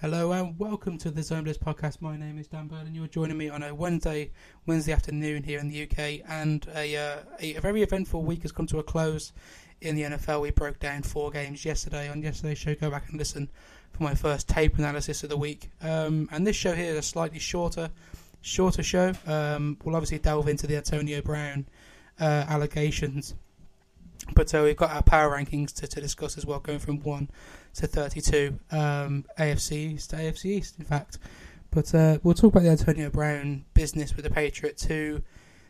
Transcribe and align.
Hello 0.00 0.30
and 0.30 0.56
welcome 0.60 0.96
to 0.98 1.10
the 1.10 1.24
Zone 1.24 1.44
podcast. 1.44 2.00
My 2.00 2.16
name 2.16 2.38
is 2.38 2.46
Dan 2.46 2.68
Bird 2.68 2.86
and 2.86 2.94
you're 2.94 3.08
joining 3.08 3.36
me 3.36 3.48
on 3.48 3.64
a 3.64 3.74
Wednesday 3.74 4.30
Wednesday 4.64 4.92
afternoon 4.92 5.42
here 5.42 5.58
in 5.58 5.68
the 5.68 5.82
UK. 5.82 6.20
And 6.28 6.64
a, 6.76 6.96
uh, 6.96 7.16
a, 7.40 7.56
a 7.56 7.60
very 7.60 7.82
eventful 7.82 8.22
week 8.22 8.42
has 8.42 8.52
come 8.52 8.68
to 8.68 8.78
a 8.78 8.82
close 8.84 9.32
in 9.80 9.96
the 9.96 10.02
NFL. 10.02 10.42
We 10.42 10.52
broke 10.52 10.78
down 10.78 11.02
four 11.02 11.32
games 11.32 11.64
yesterday 11.64 12.08
on 12.08 12.22
yesterday's 12.22 12.58
show. 12.58 12.76
Go 12.76 12.92
back 12.92 13.08
and 13.08 13.18
listen 13.18 13.50
for 13.90 14.04
my 14.04 14.14
first 14.14 14.48
tape 14.48 14.78
analysis 14.78 15.24
of 15.24 15.30
the 15.30 15.36
week. 15.36 15.68
Um, 15.82 16.28
and 16.30 16.46
this 16.46 16.54
show 16.54 16.76
here 16.76 16.92
is 16.92 16.98
a 16.98 17.02
slightly 17.02 17.40
shorter 17.40 17.90
shorter 18.40 18.84
show. 18.84 19.14
Um, 19.26 19.78
we'll 19.82 19.96
obviously 19.96 20.20
delve 20.20 20.46
into 20.46 20.68
the 20.68 20.76
Antonio 20.76 21.22
Brown 21.22 21.66
uh, 22.20 22.44
allegations. 22.48 23.34
But 24.34 24.54
uh, 24.54 24.62
we've 24.62 24.76
got 24.76 24.90
our 24.90 25.02
power 25.02 25.36
rankings 25.36 25.72
to, 25.76 25.86
to 25.86 26.00
discuss 26.00 26.36
as 26.36 26.46
well, 26.46 26.60
going 26.60 26.78
from 26.78 27.00
1 27.00 27.30
to 27.74 27.86
32 27.86 28.58
um, 28.70 29.24
AFC 29.38 29.72
East 29.94 30.12
AFC 30.12 30.44
East, 30.46 30.78
in 30.78 30.84
fact. 30.84 31.18
But 31.70 31.94
uh, 31.94 32.18
we'll 32.22 32.34
talk 32.34 32.52
about 32.52 32.62
the 32.62 32.70
Antonio 32.70 33.10
Brown 33.10 33.64
business 33.74 34.14
with 34.14 34.24
the 34.24 34.30
Patriots, 34.30 34.84
who 34.84 35.22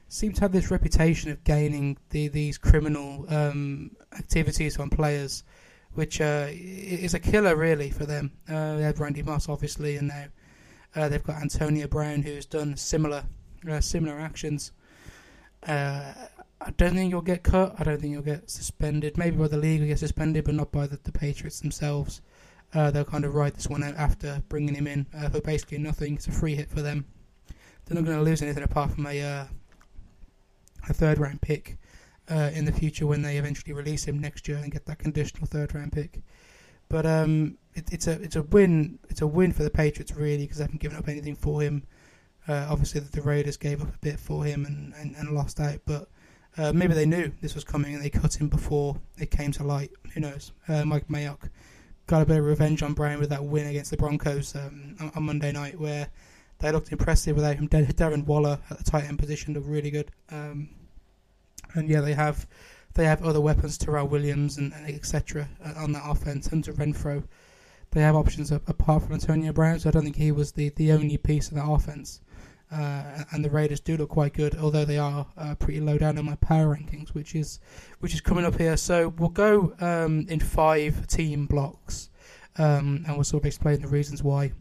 seem 0.09 0.33
to 0.33 0.41
have 0.41 0.52
this 0.52 0.70
reputation 0.70 1.30
of 1.30 1.42
gaining 1.45 1.98
the, 2.10 2.28
these 2.28 2.56
criminal 2.56 3.27
um, 3.28 3.91
activities 4.16 4.78
on 4.78 4.91
players, 4.91 5.45
which 5.95 6.20
uh, 6.20 6.47
is 6.50 7.14
a 7.14 7.19
killer, 7.19 7.56
really, 7.56 7.91
for 7.91 8.06
them. 8.06 8.33
Uh, 8.48 8.77
they 8.77 8.83
had 8.83 8.98
Randy 8.98 9.22
Moss, 9.22 9.48
obviously, 9.48 9.97
and 9.97 10.09
now 10.09 10.27
uh, 10.95 11.09
they've 11.09 11.22
got 11.22 11.42
Antonio 11.42 11.86
Brown, 11.86 12.22
who's 12.22 12.47
done 12.47 12.77
similar 12.77 13.25
uh, 13.69 13.80
similar 13.80 14.19
actions. 14.19 14.72
Uh, 15.66 16.12
I 16.61 16.71
don't 16.73 16.95
think 16.95 17.11
you'll 17.11 17.21
get 17.23 17.43
cut. 17.43 17.77
I 17.79 17.85
don't 17.85 18.01
think 18.01 18.12
you'll 18.12 18.23
get 18.23 18.51
suspended. 18.51 19.17
Maybe 19.17 19.37
by 19.37 19.48
the 19.48 19.57
league, 19.57 19.80
you'll 19.80 19.89
get 19.89 20.01
suspended, 20.01 20.45
but 20.45 20.55
not 20.55 20.73
by 20.73 20.87
the, 20.87 20.98
the 21.03 21.12
Patriots 21.12 21.61
themselves. 21.61 22.21
Uh, 22.75 22.91
they'll 22.91 23.05
kind 23.05 23.25
of 23.25 23.34
ride 23.34 23.55
this 23.55 23.69
one 23.69 23.83
out 23.83 23.95
after 23.95 24.43
bringing 24.48 24.75
him 24.75 24.87
in 24.87 25.07
uh, 25.17 25.29
for 25.29 25.41
basically 25.41 25.79
nothing. 25.79 26.15
It's 26.15 26.27
a 26.27 26.33
free 26.33 26.55
hit 26.55 26.69
for 26.71 26.83
them. 26.83 27.07
They're 27.84 27.95
not 27.95 28.05
going 28.05 28.19
to 28.19 28.25
lose 28.25 28.42
anything 28.42 28.62
apart 28.62 28.91
from 28.91 29.06
a 29.06 29.23
uh, 29.23 29.45
a 30.89 30.92
third 30.92 31.19
round 31.19 31.41
pick 31.41 31.78
uh, 32.31 32.50
in 32.53 32.65
the 32.65 32.72
future 32.72 33.06
when 33.06 33.22
they 33.22 33.39
eventually 33.39 33.72
release 33.72 34.05
him 34.05 34.19
next 34.19 34.48
year 34.48 34.59
and 34.59 34.70
get 34.70 34.84
that 34.87 34.98
conditional 34.98 35.47
third 35.47 35.75
round 35.75 35.93
pick. 35.93 36.20
But 36.89 37.06
um, 37.06 37.56
it, 37.75 37.93
it's 37.93 38.06
a 38.06 38.20
it's 38.20 38.37
a 38.37 38.43
win. 38.43 38.98
It's 39.09 39.22
a 39.22 39.27
win 39.27 39.53
for 39.53 39.62
the 39.62 39.70
Patriots 39.70 40.15
really 40.15 40.45
because 40.45 40.59
they 40.59 40.65
haven't 40.65 40.81
given 40.81 40.98
up 40.98 41.09
anything 41.09 41.37
for 41.37 41.62
him. 41.62 41.84
Uh, 42.47 42.67
obviously, 42.69 43.00
the 43.00 43.22
Raiders 43.22 43.56
gave 43.56 43.83
up 43.83 43.95
a 43.95 43.98
bit 43.98 44.19
for 44.19 44.45
him 44.45 44.65
and, 44.65 44.95
and, 44.95 45.15
and 45.17 45.34
lost 45.34 45.61
out, 45.61 45.81
but 45.84 46.09
uh, 46.59 46.73
maybe 46.73 46.92
they 46.92 47.06
knew 47.06 47.31
this 47.41 47.55
was 47.55 47.64
coming 47.64 47.95
and 47.95 48.05
they 48.05 48.11
cut 48.11 48.34
him 48.34 48.48
before 48.48 48.97
it 49.17 49.31
came 49.31 49.53
to 49.53 49.62
light. 49.62 49.91
Who 50.12 50.20
knows? 50.20 50.53
Uh, 50.67 50.84
Mike 50.84 51.09
Mayock 51.09 51.48
got 52.09 52.23
a 52.23 52.27
bit 52.27 52.39
of 52.39 52.45
revenge 52.45 52.83
on 52.83 52.95
Brown 52.95 53.20
with 53.20 53.31
that 53.31 53.45
win 53.45 53.69
against 53.69 53.91
the 53.92 53.97
Broncos 53.97 54.56
um, 54.56 54.97
on, 54.98 55.12
on, 55.15 55.23
Monday 55.23 55.53
night, 55.53 55.78
where 55.78 56.09
they 56.59 56.73
looked 56.73 56.91
impressive 56.91 57.37
without 57.37 57.56
him. 57.56 57.69
Darren 57.69 58.27
Waller 58.27 58.59
at 58.70 58.78
the 58.78 58.84
tight 58.84 59.05
end 59.05 59.19
position 59.19 59.55
looked 59.55 59.69
really 59.69 59.91
good. 59.91 60.11
Um, 60.31 60.70
and 61.75 61.89
yeah, 61.89 62.00
they 62.00 62.15
have 62.15 62.47
they 62.95 63.05
have 63.05 63.22
other 63.22 63.41
weapons, 63.41 63.78
Tyrell 63.78 64.09
Williams 64.09 64.56
and, 64.56 64.72
and 64.72 64.89
etc. 64.89 65.48
Uh, 65.65 65.75
on 65.77 65.93
that 65.93 66.03
offense. 66.05 66.48
Hunter 66.48 66.72
Renfrow, 66.72 67.22
they 67.93 68.00
have 68.00 68.17
options 68.17 68.50
apart 68.50 69.05
from 69.05 69.12
Antonio 69.12 69.53
Brown. 69.53 69.78
So 69.78 69.91
I 69.91 69.93
don't 69.93 70.03
think 70.03 70.17
he 70.17 70.33
was 70.33 70.53
the 70.53 70.70
the 70.70 70.91
only 70.93 71.19
piece 71.19 71.48
of 71.48 71.55
that 71.55 71.69
offense. 71.69 72.20
Uh, 72.70 73.24
and 73.33 73.42
the 73.42 73.48
Raiders 73.48 73.80
do 73.80 73.97
look 73.97 74.11
quite 74.11 74.34
good, 74.34 74.56
although 74.56 74.84
they 74.84 74.98
are 74.98 75.27
uh, 75.38 75.55
pretty 75.55 75.80
low 75.80 75.97
down 75.97 76.19
in 76.19 76.24
my 76.27 76.34
power 76.36 76.77
rankings, 76.77 77.10
which 77.10 77.34
is 77.34 77.60
which 78.00 78.12
is 78.12 78.20
coming 78.20 78.44
up 78.44 78.58
here. 78.58 78.77
So 78.77 79.08
we'll 79.16 79.30
go 79.30 79.75
um, 79.80 80.27
in 80.28 80.38
five 80.38 81.06
team 81.06 81.47
blocks, 81.47 82.10
um, 82.58 83.05
and 83.06 83.14
we'll 83.14 83.25
sort 83.25 83.44
of 83.44 83.47
explain 83.47 83.80
the 83.80 83.88
reasons 83.88 84.22
why 84.22 84.52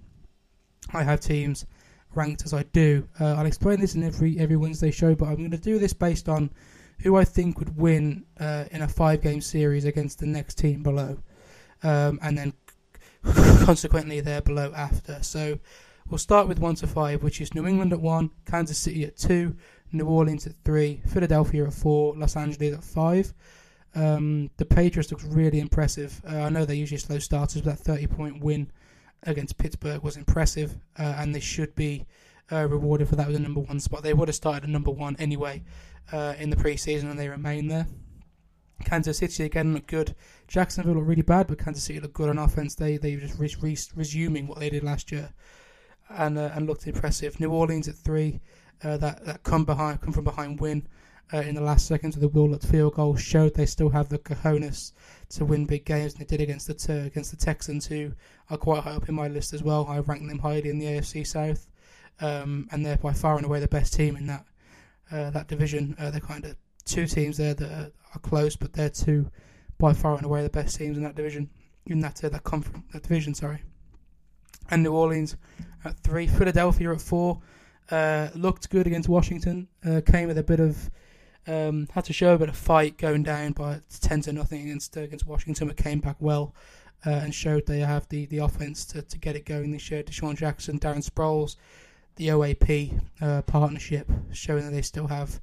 I 0.93 1.03
have 1.03 1.19
teams 1.19 1.65
ranked 2.15 2.45
as 2.45 2.53
I 2.53 2.63
do. 2.63 3.07
Uh, 3.19 3.33
I'll 3.33 3.45
explain 3.45 3.81
this 3.81 3.95
in 3.95 4.03
every 4.03 4.39
every 4.39 4.55
Wednesday 4.55 4.91
show, 4.91 5.13
but 5.13 5.25
I'm 5.25 5.35
going 5.35 5.51
to 5.51 5.57
do 5.57 5.77
this 5.77 5.91
based 5.93 6.29
on 6.29 6.49
who 6.99 7.17
I 7.17 7.25
think 7.25 7.59
would 7.59 7.77
win 7.77 8.25
uh, 8.39 8.65
in 8.71 8.81
a 8.83 8.87
five 8.87 9.21
game 9.21 9.41
series 9.41 9.83
against 9.83 10.19
the 10.19 10.27
next 10.27 10.55
team 10.55 10.81
below, 10.81 11.17
um, 11.83 12.19
and 12.21 12.37
then 12.37 12.53
consequently 13.65 14.21
they're 14.21 14.41
below 14.41 14.71
after. 14.75 15.21
So 15.23 15.59
We'll 16.09 16.17
start 16.17 16.47
with 16.47 16.59
1 16.59 16.75
to 16.75 16.87
5, 16.87 17.21
which 17.21 17.41
is 17.41 17.53
New 17.53 17.67
England 17.67 17.91
at 17.91 17.99
1, 17.99 18.31
Kansas 18.45 18.77
City 18.77 19.03
at 19.03 19.17
2, 19.17 19.53
New 19.91 20.05
Orleans 20.05 20.47
at 20.47 20.53
3, 20.63 21.01
Philadelphia 21.05 21.67
at 21.67 21.73
4, 21.73 22.15
Los 22.15 22.37
Angeles 22.37 22.75
at 22.75 22.83
5. 22.83 23.33
Um, 23.93 24.49
the 24.55 24.63
Patriots 24.63 25.11
looks 25.11 25.25
really 25.25 25.59
impressive. 25.59 26.21
Uh, 26.25 26.43
I 26.43 26.49
know 26.49 26.63
they're 26.63 26.77
usually 26.77 26.99
slow 26.99 27.19
starters, 27.19 27.61
but 27.61 27.77
that 27.77 27.83
30 27.83 28.07
point 28.07 28.41
win 28.41 28.71
against 29.23 29.57
Pittsburgh 29.57 30.01
was 30.01 30.15
impressive, 30.15 30.77
uh, 30.97 31.15
and 31.17 31.35
they 31.35 31.41
should 31.41 31.75
be 31.75 32.05
uh, 32.53 32.65
rewarded 32.69 33.09
for 33.09 33.17
that 33.17 33.27
with 33.27 33.35
a 33.35 33.39
number 33.39 33.59
one 33.59 33.81
spot. 33.81 34.03
They 34.03 34.13
would 34.13 34.29
have 34.29 34.35
started 34.35 34.63
at 34.63 34.69
number 34.69 34.91
one 34.91 35.17
anyway 35.19 35.63
uh, 36.13 36.35
in 36.39 36.51
the 36.51 36.55
preseason, 36.55 37.09
and 37.09 37.19
they 37.19 37.27
remain 37.27 37.67
there. 37.67 37.85
Kansas 38.85 39.17
City 39.17 39.43
again 39.43 39.73
look 39.73 39.87
good. 39.87 40.15
Jacksonville 40.47 40.93
look 40.93 41.07
really 41.07 41.21
bad, 41.21 41.47
but 41.47 41.57
Kansas 41.57 41.83
City 41.83 41.99
look 41.99 42.13
good 42.13 42.29
on 42.29 42.37
offense. 42.37 42.75
They 42.75 42.95
they 42.95 43.17
just 43.17 43.37
re- 43.37 43.53
re- 43.59 43.77
resuming 43.95 44.47
what 44.47 44.59
they 44.59 44.69
did 44.69 44.83
last 44.83 45.11
year 45.11 45.33
and 46.09 46.37
uh, 46.37 46.51
and 46.53 46.67
looked 46.67 46.87
impressive. 46.87 47.39
New 47.39 47.51
Orleans 47.51 47.87
at 47.87 47.95
three, 47.95 48.39
uh, 48.83 48.97
that 48.97 49.25
that 49.25 49.43
come 49.43 49.65
behind, 49.65 50.01
come 50.01 50.13
from 50.13 50.23
behind 50.23 50.59
win 50.59 50.87
uh, 51.33 51.37
in 51.37 51.55
the 51.55 51.61
last 51.61 51.87
seconds 51.87 52.15
of 52.15 52.21
the 52.21 52.27
Willard 52.27 52.61
field 52.61 52.93
goal 52.93 53.15
showed 53.15 53.53
they 53.53 53.65
still 53.65 53.89
have 53.89 54.09
the 54.09 54.17
cojones 54.17 54.93
to 55.29 55.45
win 55.45 55.65
big 55.65 55.85
games, 55.85 56.13
and 56.13 56.21
they 56.21 56.25
did 56.25 56.41
against 56.41 56.67
the 56.67 57.03
against 57.05 57.31
the 57.31 57.37
Texans, 57.37 57.85
who 57.85 58.13
are 58.49 58.57
quite 58.57 58.83
high 58.83 58.91
up 58.91 59.09
in 59.09 59.15
my 59.15 59.27
list 59.27 59.53
as 59.53 59.63
well. 59.63 59.85
I 59.89 59.99
rank 59.99 60.27
them 60.27 60.39
highly 60.39 60.69
in 60.69 60.79
the 60.79 60.85
AFC 60.85 61.27
South, 61.27 61.67
um, 62.21 62.67
and 62.71 62.85
they're 62.85 62.97
by 62.97 63.13
far 63.13 63.35
and 63.35 63.45
away 63.45 63.59
the 63.59 63.67
best 63.67 63.93
team 63.93 64.15
in 64.15 64.27
that 64.27 64.45
uh, 65.11 65.29
that 65.31 65.47
division. 65.47 65.95
Uh, 65.99 66.11
they're 66.11 66.21
kind 66.21 66.45
of 66.45 66.55
two 66.85 67.05
teams 67.07 67.37
there 67.37 67.53
that 67.53 67.71
are, 67.71 67.91
are, 68.15 68.19
close, 68.19 68.55
but 68.55 68.71
they're 68.71 68.89
two 68.89 69.29
by 69.77 69.93
far 69.93 70.15
and 70.15 70.25
away 70.25 70.43
the 70.43 70.49
best 70.49 70.77
teams 70.77 70.97
in 70.97 71.03
that 71.03 71.15
division 71.15 71.49
in 71.85 71.99
that 71.99 72.23
uh, 72.23 72.29
that 72.29 72.43
conference 72.43 72.85
that 72.93 73.03
division. 73.03 73.33
Sorry 73.33 73.61
and 74.69 74.83
New 74.83 74.93
Orleans 74.93 75.37
at 75.85 75.97
three. 75.99 76.27
Philadelphia 76.27 76.91
at 76.91 77.01
four. 77.01 77.41
Uh, 77.89 78.29
looked 78.35 78.69
good 78.69 78.87
against 78.87 79.07
Washington. 79.07 79.67
Uh, 79.85 80.01
came 80.05 80.27
with 80.27 80.37
a 80.37 80.43
bit 80.43 80.59
of 80.59 80.91
um, 81.47 81.87
had 81.93 82.03
to 82.05 82.13
show 82.13 82.33
a 82.33 82.37
bit 82.37 82.49
of 82.49 82.57
fight 82.57 82.97
going 82.97 83.23
down 83.23 83.53
by 83.53 83.81
ten 84.01 84.21
to 84.21 84.33
nothing 84.33 84.63
against 84.63 84.97
uh, 84.97 85.01
against 85.01 85.25
Washington, 85.25 85.67
but 85.67 85.77
came 85.77 85.99
back 85.99 86.17
well 86.19 86.53
uh, 87.05 87.09
and 87.09 87.33
showed 87.33 87.65
they 87.65 87.79
have 87.79 88.07
the, 88.09 88.25
the 88.27 88.39
offense 88.39 88.85
to, 88.85 89.01
to 89.01 89.17
get 89.17 89.35
it 89.35 89.45
going 89.45 89.71
this 89.71 89.89
year. 89.91 90.03
DeSean 90.03 90.35
Jackson, 90.35 90.79
Darren 90.79 91.07
Sproles, 91.07 91.55
the 92.15 92.29
OAP 92.29 92.99
uh, 93.21 93.41
partnership, 93.43 94.09
showing 94.31 94.65
that 94.65 94.71
they 94.71 94.81
still 94.81 95.07
have 95.07 95.39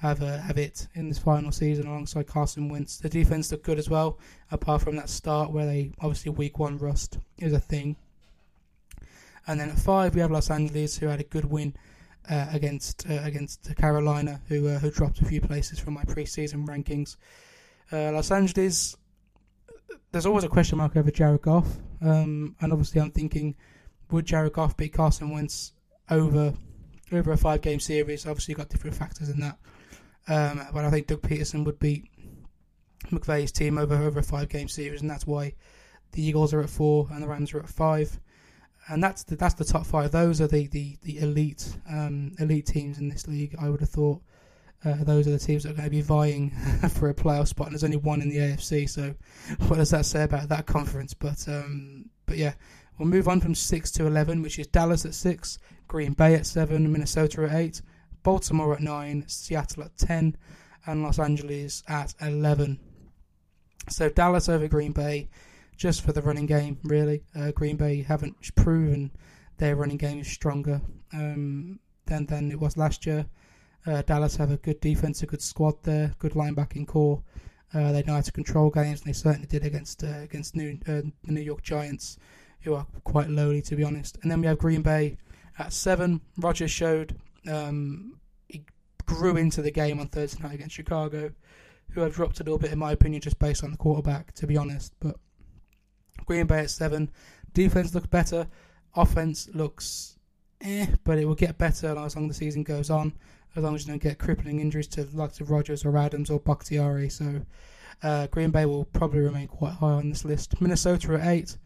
have 0.00 0.22
uh, 0.22 0.38
have 0.38 0.58
it 0.58 0.86
in 0.94 1.08
this 1.08 1.18
final 1.18 1.50
season 1.50 1.86
alongside 1.86 2.26
Carson 2.26 2.68
Wentz. 2.68 2.98
The 2.98 3.08
defense 3.08 3.50
looked 3.50 3.64
good 3.64 3.78
as 3.78 3.90
well, 3.90 4.18
apart 4.50 4.82
from 4.82 4.96
that 4.96 5.08
start 5.08 5.50
where 5.50 5.66
they 5.66 5.92
obviously 6.00 6.30
week 6.30 6.58
one 6.58 6.78
rust 6.78 7.18
is 7.38 7.52
a 7.52 7.60
thing. 7.60 7.96
And 9.48 9.58
then 9.58 9.70
at 9.70 9.78
five, 9.78 10.14
we 10.14 10.20
have 10.20 10.30
Los 10.30 10.50
Angeles, 10.50 10.98
who 10.98 11.06
had 11.06 11.20
a 11.20 11.24
good 11.24 11.46
win 11.46 11.74
uh, 12.30 12.46
against 12.52 13.08
uh, 13.08 13.20
against 13.22 13.74
Carolina, 13.76 14.42
who 14.48 14.68
uh, 14.68 14.78
who 14.78 14.90
dropped 14.90 15.20
a 15.22 15.24
few 15.24 15.40
places 15.40 15.78
from 15.78 15.94
my 15.94 16.04
preseason 16.04 16.66
rankings. 16.66 17.16
Uh, 17.90 18.12
Los 18.12 18.30
Angeles, 18.30 18.94
there's 20.12 20.26
always 20.26 20.44
a 20.44 20.48
question 20.48 20.76
mark 20.76 20.96
over 20.96 21.10
Jared 21.10 21.40
Goff, 21.40 21.66
um, 22.02 22.54
and 22.60 22.72
obviously 22.72 23.00
I'm 23.00 23.10
thinking, 23.10 23.56
would 24.10 24.26
Jared 24.26 24.52
Goff 24.52 24.76
beat 24.76 24.92
Carson 24.92 25.30
Wentz 25.30 25.72
over 26.10 26.52
over 27.10 27.32
a 27.32 27.36
five 27.38 27.62
game 27.62 27.80
series? 27.80 28.26
Obviously, 28.26 28.52
you've 28.52 28.58
got 28.58 28.68
different 28.68 28.96
factors 28.96 29.30
in 29.30 29.40
that, 29.40 29.58
um, 30.28 30.66
but 30.74 30.84
I 30.84 30.90
think 30.90 31.06
Doug 31.06 31.22
Pederson 31.22 31.64
would 31.64 31.78
beat 31.78 32.04
McVay's 33.06 33.50
team 33.50 33.78
over 33.78 33.94
over 33.94 34.18
a 34.18 34.22
five 34.22 34.50
game 34.50 34.68
series, 34.68 35.00
and 35.00 35.10
that's 35.10 35.26
why 35.26 35.54
the 36.12 36.22
Eagles 36.22 36.52
are 36.52 36.60
at 36.60 36.68
four 36.68 37.08
and 37.10 37.22
the 37.22 37.28
Rams 37.28 37.54
are 37.54 37.60
at 37.60 37.68
five 37.70 38.20
and 38.88 39.02
that's 39.02 39.24
the, 39.24 39.36
that's 39.36 39.54
the 39.54 39.64
top 39.64 39.86
five. 39.86 40.10
Those 40.10 40.40
are 40.40 40.46
the 40.46 40.66
the, 40.68 40.96
the 41.02 41.18
elite 41.18 41.76
um, 41.88 42.32
elite 42.38 42.66
teams 42.66 42.98
in 42.98 43.08
this 43.08 43.26
league. 43.26 43.54
I 43.60 43.68
would 43.68 43.80
have 43.80 43.90
thought 43.90 44.22
uh, 44.84 44.96
those 45.04 45.26
are 45.26 45.32
the 45.32 45.38
teams 45.38 45.64
that 45.64 45.70
are 45.70 45.74
going 45.74 45.84
to 45.84 45.90
be 45.90 46.00
vying 46.00 46.50
for 46.90 47.08
a 47.08 47.14
playoff 47.14 47.48
spot. 47.48 47.66
And 47.66 47.74
there's 47.74 47.84
only 47.84 47.96
one 47.96 48.22
in 48.22 48.28
the 48.28 48.38
AFC, 48.38 48.88
so 48.88 49.14
what 49.66 49.76
does 49.76 49.90
that 49.90 50.06
say 50.06 50.22
about 50.22 50.48
that 50.48 50.66
conference? 50.66 51.14
But 51.14 51.46
um, 51.48 52.06
but 52.26 52.36
yeah, 52.36 52.54
we'll 52.98 53.08
move 53.08 53.28
on 53.28 53.40
from 53.40 53.54
six 53.54 53.90
to 53.92 54.06
eleven, 54.06 54.42
which 54.42 54.58
is 54.58 54.66
Dallas 54.66 55.04
at 55.04 55.14
six, 55.14 55.58
Green 55.86 56.12
Bay 56.12 56.34
at 56.34 56.46
seven, 56.46 56.90
Minnesota 56.90 57.44
at 57.44 57.54
eight, 57.54 57.82
Baltimore 58.22 58.74
at 58.74 58.80
nine, 58.80 59.24
Seattle 59.26 59.84
at 59.84 59.96
ten, 59.96 60.36
and 60.86 61.02
Los 61.02 61.18
Angeles 61.18 61.82
at 61.88 62.14
eleven. 62.20 62.78
So 63.90 64.08
Dallas 64.08 64.48
over 64.48 64.68
Green 64.68 64.92
Bay 64.92 65.28
just 65.78 66.04
for 66.04 66.12
the 66.12 66.20
running 66.20 66.44
game, 66.44 66.78
really. 66.82 67.22
Uh, 67.34 67.52
Green 67.52 67.76
Bay 67.76 68.02
haven't 68.02 68.36
proven 68.56 69.10
their 69.56 69.76
running 69.76 69.96
game 69.96 70.18
is 70.18 70.28
stronger 70.28 70.82
um, 71.14 71.78
than 72.06 72.26
than 72.26 72.50
it 72.50 72.60
was 72.60 72.76
last 72.76 73.06
year. 73.06 73.26
Uh, 73.86 74.02
Dallas 74.02 74.36
have 74.36 74.50
a 74.50 74.56
good 74.56 74.80
defense, 74.80 75.22
a 75.22 75.26
good 75.26 75.40
squad 75.40 75.82
there, 75.84 76.14
good 76.18 76.32
linebacking 76.32 76.86
core. 76.86 77.22
Uh, 77.72 77.92
they 77.92 78.02
know 78.02 78.14
how 78.14 78.20
to 78.20 78.32
control 78.32 78.70
games, 78.70 79.00
and 79.00 79.08
they 79.08 79.12
certainly 79.12 79.46
did 79.46 79.64
against 79.64 80.02
uh, 80.02 80.18
against 80.18 80.56
New, 80.56 80.78
uh, 80.88 81.02
the 81.24 81.32
New 81.32 81.40
York 81.40 81.62
Giants, 81.62 82.18
who 82.62 82.74
are 82.74 82.86
quite 83.04 83.30
lowly 83.30 83.62
to 83.62 83.76
be 83.76 83.84
honest. 83.84 84.18
And 84.22 84.30
then 84.30 84.40
we 84.40 84.48
have 84.48 84.58
Green 84.58 84.82
Bay 84.82 85.16
at 85.58 85.72
seven. 85.72 86.20
Rodgers 86.38 86.72
showed 86.72 87.16
um, 87.50 88.18
he 88.48 88.64
grew 89.06 89.36
into 89.36 89.62
the 89.62 89.70
game 89.70 90.00
on 90.00 90.08
Thursday 90.08 90.42
night 90.42 90.54
against 90.54 90.74
Chicago, 90.74 91.30
who 91.90 92.00
have 92.00 92.14
dropped 92.14 92.40
a 92.40 92.42
little 92.42 92.58
bit 92.58 92.72
in 92.72 92.78
my 92.80 92.90
opinion 92.90 93.22
just 93.22 93.38
based 93.38 93.62
on 93.62 93.70
the 93.70 93.76
quarterback 93.76 94.34
to 94.34 94.46
be 94.46 94.56
honest. 94.56 94.92
But 94.98 95.16
Green 96.26 96.46
Bay 96.46 96.60
at 96.60 96.70
seven. 96.70 97.10
Defense 97.54 97.94
looks 97.94 98.06
better. 98.06 98.46
Offense 98.94 99.48
looks 99.54 100.18
eh, 100.60 100.86
but 101.04 101.18
it 101.18 101.24
will 101.24 101.34
get 101.34 101.58
better 101.58 101.96
as 101.98 102.16
long 102.16 102.28
as 102.28 102.38
the 102.38 102.44
season 102.44 102.62
goes 102.62 102.90
on. 102.90 103.12
As 103.56 103.64
long 103.64 103.74
as 103.74 103.86
you 103.86 103.92
don't 103.92 104.02
get 104.02 104.18
crippling 104.18 104.60
injuries 104.60 104.88
to 104.88 105.04
the 105.04 105.16
likes 105.16 105.40
of 105.40 105.50
Rodgers 105.50 105.84
or 105.84 105.96
Adams 105.96 106.30
or 106.30 106.38
Bakhtiari. 106.38 107.08
So 107.08 107.42
uh, 108.02 108.26
Green 108.28 108.50
Bay 108.50 108.66
will 108.66 108.84
probably 108.84 109.20
remain 109.20 109.48
quite 109.48 109.72
high 109.74 109.92
on 109.92 110.10
this 110.10 110.24
list. 110.24 110.60
Minnesota 110.60 111.14
at 111.14 111.26
eight, 111.26 111.56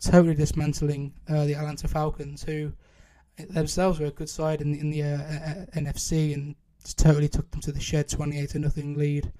totally 0.00 0.34
dismantling 0.34 1.14
uh, 1.28 1.44
the 1.44 1.54
Atlanta 1.54 1.88
Falcons, 1.88 2.42
who 2.42 2.72
themselves 3.50 4.00
were 4.00 4.06
a 4.06 4.10
good 4.10 4.28
side 4.28 4.60
in 4.60 4.72
the, 4.72 4.80
in 4.80 4.90
the 4.90 5.02
uh, 5.02 5.78
NFC 5.78 6.34
and 6.34 6.56
totally 6.96 7.28
took 7.28 7.50
them 7.50 7.60
to 7.60 7.72
the 7.72 7.80
shed, 7.80 8.08
28 8.08 8.50
to 8.50 8.58
nothing 8.58 8.98
lead 8.98 9.32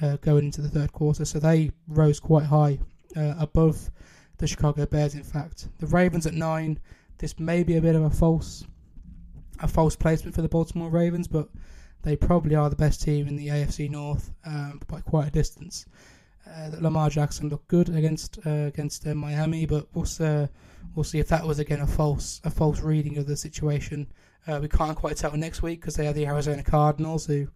uh, 0.00 0.16
going 0.16 0.46
into 0.46 0.62
the 0.62 0.68
third 0.68 0.92
quarter. 0.92 1.24
So 1.24 1.38
they 1.38 1.70
rose 1.86 2.18
quite 2.18 2.46
high 2.46 2.78
uh, 3.16 3.34
above 3.38 3.90
the 4.38 4.46
Chicago 4.46 4.86
Bears. 4.86 5.14
In 5.14 5.22
fact, 5.22 5.68
the 5.78 5.86
Ravens 5.86 6.26
at 6.26 6.34
nine. 6.34 6.78
This 7.18 7.38
may 7.38 7.62
be 7.62 7.76
a 7.76 7.80
bit 7.80 7.94
of 7.94 8.02
a 8.02 8.10
false 8.10 8.64
a 9.60 9.68
false 9.68 9.94
placement 9.94 10.34
for 10.34 10.42
the 10.42 10.48
Baltimore 10.48 10.90
Ravens, 10.90 11.28
but 11.28 11.48
they 12.02 12.16
probably 12.16 12.56
are 12.56 12.68
the 12.68 12.76
best 12.76 13.00
team 13.02 13.28
in 13.28 13.36
the 13.36 13.48
AFC 13.48 13.88
North 13.88 14.32
um, 14.44 14.80
by 14.88 15.00
quite 15.00 15.28
a 15.28 15.30
distance. 15.30 15.86
Uh, 16.48 16.70
Lamar 16.80 17.08
Jackson 17.08 17.48
looked 17.48 17.68
good 17.68 17.88
against 17.88 18.38
uh, 18.44 18.66
against 18.66 19.06
uh, 19.06 19.14
Miami, 19.14 19.64
but 19.66 19.86
we'll, 19.94 20.06
uh, 20.20 20.48
we'll 20.94 21.04
see 21.04 21.20
if 21.20 21.28
that 21.28 21.46
was 21.46 21.60
again 21.60 21.80
a 21.80 21.86
false 21.86 22.40
a 22.44 22.50
false 22.50 22.80
reading 22.80 23.18
of 23.18 23.26
the 23.26 23.36
situation. 23.36 24.12
Uh, 24.46 24.58
we 24.60 24.68
can't 24.68 24.96
quite 24.96 25.16
tell 25.16 25.36
next 25.36 25.62
week 25.62 25.80
because 25.80 25.94
they 25.94 26.04
have 26.04 26.16
the 26.16 26.26
Arizona 26.26 26.64
Cardinals, 26.64 27.26
who 27.26 27.46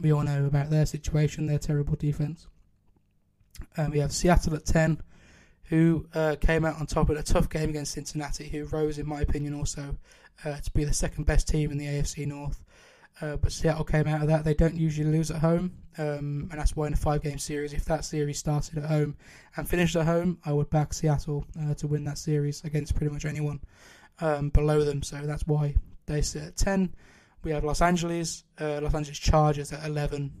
we 0.00 0.12
all 0.12 0.24
know 0.24 0.46
about 0.46 0.70
their 0.70 0.86
situation, 0.86 1.46
their 1.46 1.58
terrible 1.58 1.94
defense. 1.94 2.48
Um, 3.76 3.90
we 3.90 3.98
have 4.00 4.12
Seattle 4.12 4.54
at 4.54 4.66
ten, 4.66 5.00
who 5.64 6.06
uh, 6.14 6.36
came 6.40 6.64
out 6.64 6.80
on 6.80 6.86
top 6.86 7.10
in 7.10 7.16
a 7.16 7.22
tough 7.22 7.48
game 7.48 7.70
against 7.70 7.92
Cincinnati, 7.92 8.48
who 8.48 8.64
rose, 8.64 8.98
in 8.98 9.08
my 9.08 9.20
opinion, 9.20 9.54
also 9.54 9.96
to 10.42 10.70
be 10.72 10.84
the 10.84 10.92
second 10.92 11.24
best 11.24 11.46
team 11.48 11.70
in 11.70 11.76
the 11.76 11.84
AFC 11.84 12.26
North. 12.26 12.64
Uh, 13.20 13.36
but 13.36 13.52
Seattle 13.52 13.84
came 13.84 14.06
out 14.06 14.22
of 14.22 14.28
that. 14.28 14.44
They 14.44 14.54
don't 14.54 14.74
usually 14.74 15.10
lose 15.10 15.30
at 15.30 15.40
home, 15.40 15.72
um, 15.98 16.48
and 16.50 16.52
that's 16.52 16.74
why 16.74 16.86
in 16.86 16.94
a 16.94 16.96
five-game 16.96 17.38
series, 17.38 17.74
if 17.74 17.84
that 17.84 18.04
series 18.04 18.38
started 18.38 18.78
at 18.78 18.86
home 18.86 19.16
and 19.56 19.68
finished 19.68 19.96
at 19.96 20.06
home, 20.06 20.38
I 20.46 20.52
would 20.52 20.70
back 20.70 20.94
Seattle 20.94 21.44
uh, 21.60 21.74
to 21.74 21.86
win 21.86 22.04
that 22.04 22.16
series 22.16 22.64
against 22.64 22.94
pretty 22.96 23.12
much 23.12 23.26
anyone 23.26 23.60
um, 24.20 24.48
below 24.48 24.84
them. 24.84 25.02
So 25.02 25.18
that's 25.18 25.46
why 25.46 25.74
they 26.06 26.22
sit 26.22 26.42
at 26.44 26.56
ten. 26.56 26.94
We 27.44 27.50
have 27.50 27.64
Los 27.64 27.82
Angeles, 27.82 28.44
uh, 28.58 28.80
Los 28.82 28.94
Angeles 28.94 29.18
Chargers 29.18 29.72
at 29.72 29.84
eleven, 29.84 30.32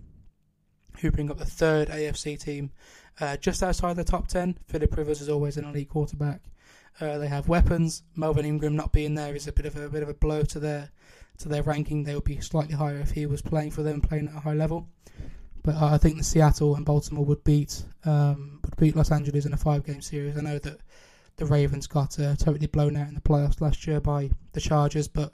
who 1.00 1.10
bring 1.10 1.30
up 1.30 1.38
the 1.38 1.44
third 1.44 1.88
AFC 1.88 2.38
team, 2.38 2.70
uh, 3.20 3.36
just 3.36 3.62
outside 3.62 3.96
the 3.96 4.04
top 4.04 4.28
ten. 4.28 4.56
Philip 4.66 4.96
Rivers 4.96 5.20
is 5.20 5.28
always 5.28 5.56
an 5.56 5.64
elite 5.64 5.88
quarterback. 5.88 6.40
Uh, 7.00 7.18
they 7.18 7.28
have 7.28 7.48
weapons. 7.48 8.02
Melvin 8.16 8.44
Ingram 8.44 8.76
not 8.76 8.92
being 8.92 9.14
there 9.14 9.34
is 9.34 9.46
a 9.46 9.52
bit 9.52 9.66
of 9.66 9.76
a, 9.76 9.86
a 9.86 9.88
bit 9.88 10.02
of 10.02 10.08
a 10.08 10.14
blow 10.14 10.42
to 10.42 10.60
their 10.60 10.90
to 11.38 11.48
their 11.48 11.62
ranking. 11.62 12.04
They 12.04 12.14
would 12.14 12.24
be 12.24 12.40
slightly 12.40 12.74
higher 12.74 12.98
if 12.98 13.12
he 13.12 13.26
was 13.26 13.42
playing 13.42 13.70
for 13.70 13.82
them, 13.82 14.00
playing 14.00 14.28
at 14.28 14.36
a 14.36 14.40
high 14.40 14.54
level. 14.54 14.88
But 15.62 15.76
uh, 15.76 15.86
I 15.86 15.98
think 15.98 16.16
the 16.16 16.24
Seattle 16.24 16.76
and 16.76 16.84
Baltimore 16.84 17.24
would 17.24 17.44
beat 17.44 17.84
um, 18.04 18.60
would 18.64 18.76
beat 18.76 18.96
Los 18.96 19.10
Angeles 19.10 19.46
in 19.46 19.52
a 19.52 19.58
five 19.58 19.84
game 19.84 20.00
series. 20.00 20.36
I 20.36 20.40
know 20.40 20.58
that 20.58 20.78
the 21.36 21.46
Ravens 21.46 21.86
got 21.86 22.18
uh, 22.18 22.36
totally 22.36 22.66
blown 22.66 22.96
out 22.96 23.08
in 23.08 23.14
the 23.14 23.20
playoffs 23.20 23.60
last 23.60 23.86
year 23.86 24.00
by 24.00 24.30
the 24.52 24.60
Chargers, 24.60 25.08
but 25.08 25.32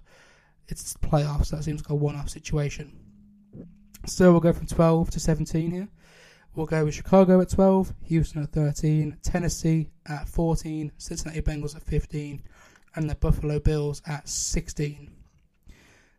it's 0.68 0.94
playoffs. 0.94 1.50
That 1.50 1.64
seems 1.64 1.82
like 1.82 1.90
a 1.90 1.94
one 1.94 2.16
off 2.16 2.28
situation. 2.28 2.92
So 4.06 4.30
we'll 4.30 4.40
go 4.40 4.52
from 4.52 4.66
12 4.66 5.10
to 5.10 5.20
17 5.20 5.70
here. 5.72 5.88
We'll 6.54 6.66
go 6.66 6.84
with 6.84 6.94
Chicago 6.94 7.40
at 7.40 7.50
12, 7.50 7.92
Houston 8.04 8.42
at 8.42 8.50
13, 8.50 9.18
Tennessee 9.22 9.90
at 10.06 10.28
14, 10.28 10.92
Cincinnati 10.96 11.42
Bengals 11.42 11.76
at 11.76 11.82
15, 11.82 12.42
and 12.94 13.10
the 13.10 13.16
Buffalo 13.16 13.58
Bills 13.58 14.00
at 14.06 14.28
16. 14.28 15.10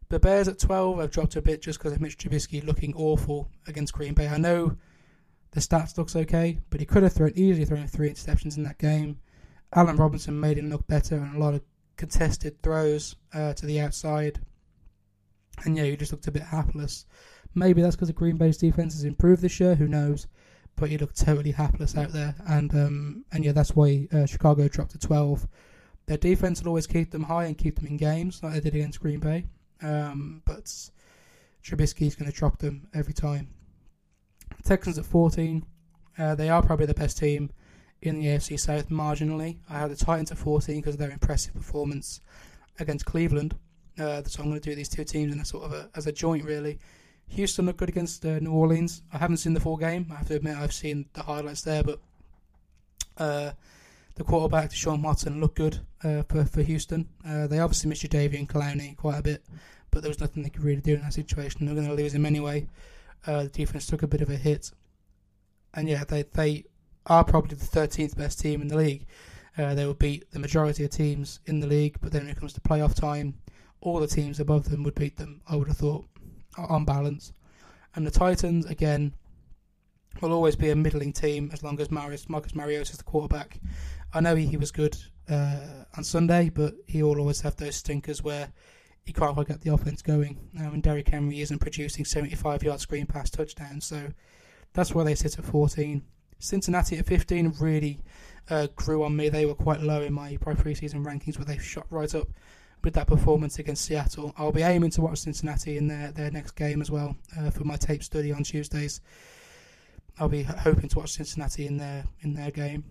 The 0.10 0.20
Bears 0.20 0.48
at 0.48 0.60
12 0.60 1.00
have 1.00 1.12
dropped 1.12 1.38
a 1.38 1.42
bit 1.42 1.62
just 1.62 1.80
because 1.80 1.94
of 1.94 2.02
Mitch 2.02 2.18
Trubisky 2.18 2.64
looking 2.64 2.94
awful 2.96 3.50
against 3.68 3.94
Green 3.94 4.14
Bay. 4.14 4.28
I 4.28 4.38
know 4.38 4.78
the 5.52 5.60
stats 5.60 5.98
looks 5.98 6.16
okay, 6.16 6.60
but 6.70 6.80
he 6.82 6.86
could 6.86 7.04
have 7.04 7.14
thrown 7.14 7.32
easily 7.36 7.66
thrown 7.66 7.88
three 7.88 8.10
interceptions 8.10 8.58
in 8.58 8.64
that 8.64 8.78
game. 8.78 9.20
Allen 9.74 9.96
Robinson 9.96 10.40
made 10.40 10.58
him 10.58 10.70
look 10.70 10.86
better 10.88 11.16
and 11.16 11.36
a 11.36 11.40
lot 11.40 11.54
of 11.54 11.62
contested 11.96 12.62
throws 12.62 13.16
uh, 13.34 13.54
to 13.54 13.66
the 13.66 13.80
outside. 13.80 14.40
And 15.66 15.76
yeah, 15.76 15.86
he 15.86 15.98
just 15.98 16.12
looked 16.12 16.28
a 16.28 16.32
bit 16.32 16.44
hapless. 16.44 17.06
Maybe 17.56 17.82
that's 17.82 17.96
because 17.96 18.10
the 18.10 18.14
Green 18.14 18.38
Bay's 18.38 18.58
defense 18.58 18.94
has 18.94 19.04
improved 19.04 19.42
this 19.42 19.60
year. 19.60 19.76
Who 19.76 19.88
knows? 19.88 20.28
But 20.76 20.90
he 20.90 20.98
looked 20.98 21.20
totally 21.20 21.52
hapless 21.52 21.98
out 21.98 22.12
there, 22.12 22.36
and 22.48 22.72
um, 22.76 23.26
and 23.32 23.44
yeah, 23.44 23.52
that's 23.52 23.76
why 23.76 24.08
uh, 24.14 24.26
Chicago 24.26 24.68
dropped 24.68 24.92
to 24.92 25.00
12. 25.00 25.48
Their 26.06 26.18
defense 26.18 26.62
will 26.62 26.70
always 26.70 26.88
keep 26.88 27.12
them 27.12 27.24
high 27.24 27.46
and 27.46 27.58
keep 27.58 27.78
them 27.78 27.88
in 27.88 27.98
games 27.98 28.42
like 28.44 28.54
they 28.54 28.60
did 28.60 28.76
against 28.76 29.02
Green 29.02 29.20
Bay. 29.20 29.46
Um, 29.82 30.42
but 30.46 30.66
Trubisky 31.64 32.08
is 32.08 32.16
going 32.16 32.32
to 32.32 32.38
drop 32.38 32.60
them 32.60 32.88
every 32.94 33.14
time. 33.14 33.50
Texans 34.64 34.98
at 34.98 35.06
14. 35.06 35.66
Uh, 36.18 36.36
they 36.36 36.50
are 36.50 36.62
probably 36.62 36.86
the 36.86 36.94
best 36.94 37.18
team 37.18 37.52
in 38.02 38.20
the 38.20 38.28
AFC 38.28 38.60
South 38.60 38.90
marginally. 38.90 39.58
I 39.70 39.80
have 39.80 39.90
the 39.90 39.96
Titans 39.96 40.32
at 40.32 40.38
14 40.38 40.78
because 40.78 40.96
of 40.96 41.00
their 41.00 41.12
impressive 41.12 41.54
performance 41.54 42.22
against 42.80 43.06
Cleveland. 43.06 43.56
Uh, 44.00 44.24
so 44.24 44.42
I'm 44.42 44.50
going 44.50 44.62
to 44.62 44.70
do 44.70 44.76
these 44.76 44.90
two 44.90 45.04
teams 45.04 45.34
in 45.34 45.40
a 45.40 45.46
sort 45.46 45.66
of 45.66 45.74
a, 45.74 45.90
as 45.96 46.08
a 46.08 46.12
joint, 46.12 46.46
really. 46.46 46.80
Houston 47.30 47.66
looked 47.66 47.80
good 47.80 47.90
against 47.90 48.26
uh, 48.26 48.40
New 48.40 48.52
Orleans. 48.52 49.04
I 49.12 49.18
haven't 49.18 49.38
seen 49.38 49.54
the 49.54 49.60
full 49.60 49.78
game. 49.78 50.08
I 50.12 50.16
have 50.16 50.28
to 50.28 50.36
admit 50.36 50.58
I've 50.58 50.74
seen 50.74 51.06
the 51.14 51.24
highlights 51.24 51.62
there, 51.62 51.84
but 51.84 52.00
uh, 53.18 53.52
the 54.16 54.24
quarterback, 54.24 54.72
Deshaun 54.72 55.02
Watson, 55.02 55.40
looked 55.40 55.58
good 55.58 55.80
uh, 56.04 56.24
for, 56.24 56.46
for 56.46 56.62
Houston. 56.62 57.08
Uh, 57.28 57.48
they 57.48 57.60
obviously 57.60 57.90
missed 57.90 58.04
Jadeveon 58.04 58.48
Clowney 58.48 58.96
quite 58.98 59.20
a 59.20 59.24
bit, 59.24 59.44
but 59.92 60.02
there 60.02 60.10
was 60.10 60.20
nothing 60.20 60.44
they 60.44 60.50
could 60.50 60.64
really 60.64 60.82
do 60.82 60.96
in 60.96 61.02
that 61.02 61.14
situation. 61.14 61.66
They 61.66 61.72
were 61.72 61.82
going 61.82 61.96
to 61.96 62.02
lose 62.02 62.14
him 62.14 62.26
anyway. 62.26 62.68
Uh, 63.26 63.44
the 63.44 63.50
defense 63.50 63.86
took 63.86 64.04
a 64.04 64.08
bit 64.08 64.22
of 64.22 64.30
a 64.30 64.36
hit, 64.36 64.72
and 65.74 65.88
yeah, 65.90 66.04
they 66.04 66.24
they 66.24 66.66
are 67.06 67.24
probably 67.24 67.56
the 67.56 67.66
13th 67.66 68.18
best 68.18 68.40
team 68.40 68.62
in 68.62 68.68
the 68.68 68.78
league. 68.78 69.06
Uh, 69.58 69.74
they 69.74 69.86
will 69.86 69.94
beat 69.94 70.30
the 70.32 70.40
majority 70.40 70.84
of 70.84 70.92
teams 70.92 71.40
in 71.46 71.60
the 71.60 71.68
league, 71.68 71.98
but 72.02 72.12
then 72.12 72.24
when 72.24 72.32
it 72.32 72.40
comes 72.40 72.54
to 72.54 72.62
playoff 72.62 72.94
time, 72.94 73.34
all 73.82 74.00
the 74.00 74.08
teams 74.08 74.40
above 74.40 74.70
them 74.70 74.84
would 74.84 74.96
beat 74.96 75.18
them. 75.18 75.42
I 75.48 75.56
would 75.56 75.68
have 75.68 75.78
thought, 75.78 76.06
on 76.58 76.86
balance. 76.86 77.34
And 77.96 78.06
the 78.06 78.12
Titans 78.12 78.66
again 78.66 79.14
will 80.22 80.34
always 80.34 80.56
be 80.56 80.70
a 80.70 80.76
middling 80.76 81.14
team 81.14 81.50
as 81.54 81.64
long 81.64 81.80
as 81.80 81.92
Marius, 81.92 82.30
Marcus 82.30 82.56
Mariota 82.56 82.92
is 82.92 82.98
the 82.98 83.04
quarterback. 83.04 83.60
I 84.14 84.20
know 84.20 84.36
he, 84.36 84.46
he 84.46 84.58
was 84.58 84.72
good 84.72 84.98
uh, 85.30 85.84
on 85.96 86.04
Sunday, 86.04 86.50
but 86.50 86.76
he 86.88 87.04
will 87.04 87.20
always 87.20 87.42
have 87.42 87.56
those 87.56 87.76
stinkers 87.76 88.24
where 88.24 88.52
he 89.06 89.14
can't 89.14 89.34
quite 89.34 89.48
get 89.48 89.62
the 89.62 89.74
offense 89.74 90.02
going. 90.02 90.38
Um, 90.60 90.76
and 90.76 90.84
Derrick 90.84 91.10
Henry 91.10 91.42
isn't 91.42 91.60
producing 91.60 92.06
75 92.06 92.64
yard 92.64 92.80
screen 92.80 93.06
pass 93.06 93.30
touchdowns, 93.30 93.86
so 93.86 94.10
that's 94.74 94.94
why 94.94 95.04
they 95.04 95.16
sit 95.16 95.40
at 95.40 95.46
14. 95.46 96.04
Cincinnati 96.40 96.98
at 96.98 97.06
15 97.06 97.56
really 97.60 98.00
uh, 98.50 98.68
grew 98.76 99.04
on 99.04 99.16
me. 99.16 99.30
They 99.30 99.46
were 99.46 99.56
quite 99.56 99.82
low 99.82 100.02
in 100.02 100.14
my 100.14 100.38
preseason 100.38 101.04
rankings, 101.04 101.38
but 101.38 101.48
they 101.48 101.58
shot 101.58 101.88
right 101.90 102.14
up 102.14 102.28
with 102.84 102.94
that 102.94 103.08
performance 103.08 103.60
against 103.60 103.86
Seattle. 103.86 104.34
I'll 104.38 104.52
be 104.52 104.62
aiming 104.62 104.92
to 104.92 105.02
watch 105.02 105.20
Cincinnati 105.20 105.78
in 105.78 105.88
their, 105.88 106.12
their 106.12 106.32
next 106.32 106.52
game 106.52 106.82
as 106.82 106.92
well 106.92 107.16
uh, 107.38 107.50
for 107.50 107.64
my 107.64 107.76
tape 107.76 108.04
study 108.04 108.32
on 108.32 108.44
Tuesdays. 108.44 109.02
I'll 110.20 110.30
be 110.30 110.44
hoping 110.44 110.90
to 110.90 111.00
watch 111.00 111.12
Cincinnati 111.12 111.68
in 111.68 111.78
their 111.78 112.06
in 112.22 112.34
their 112.34 112.52
game 112.52 112.84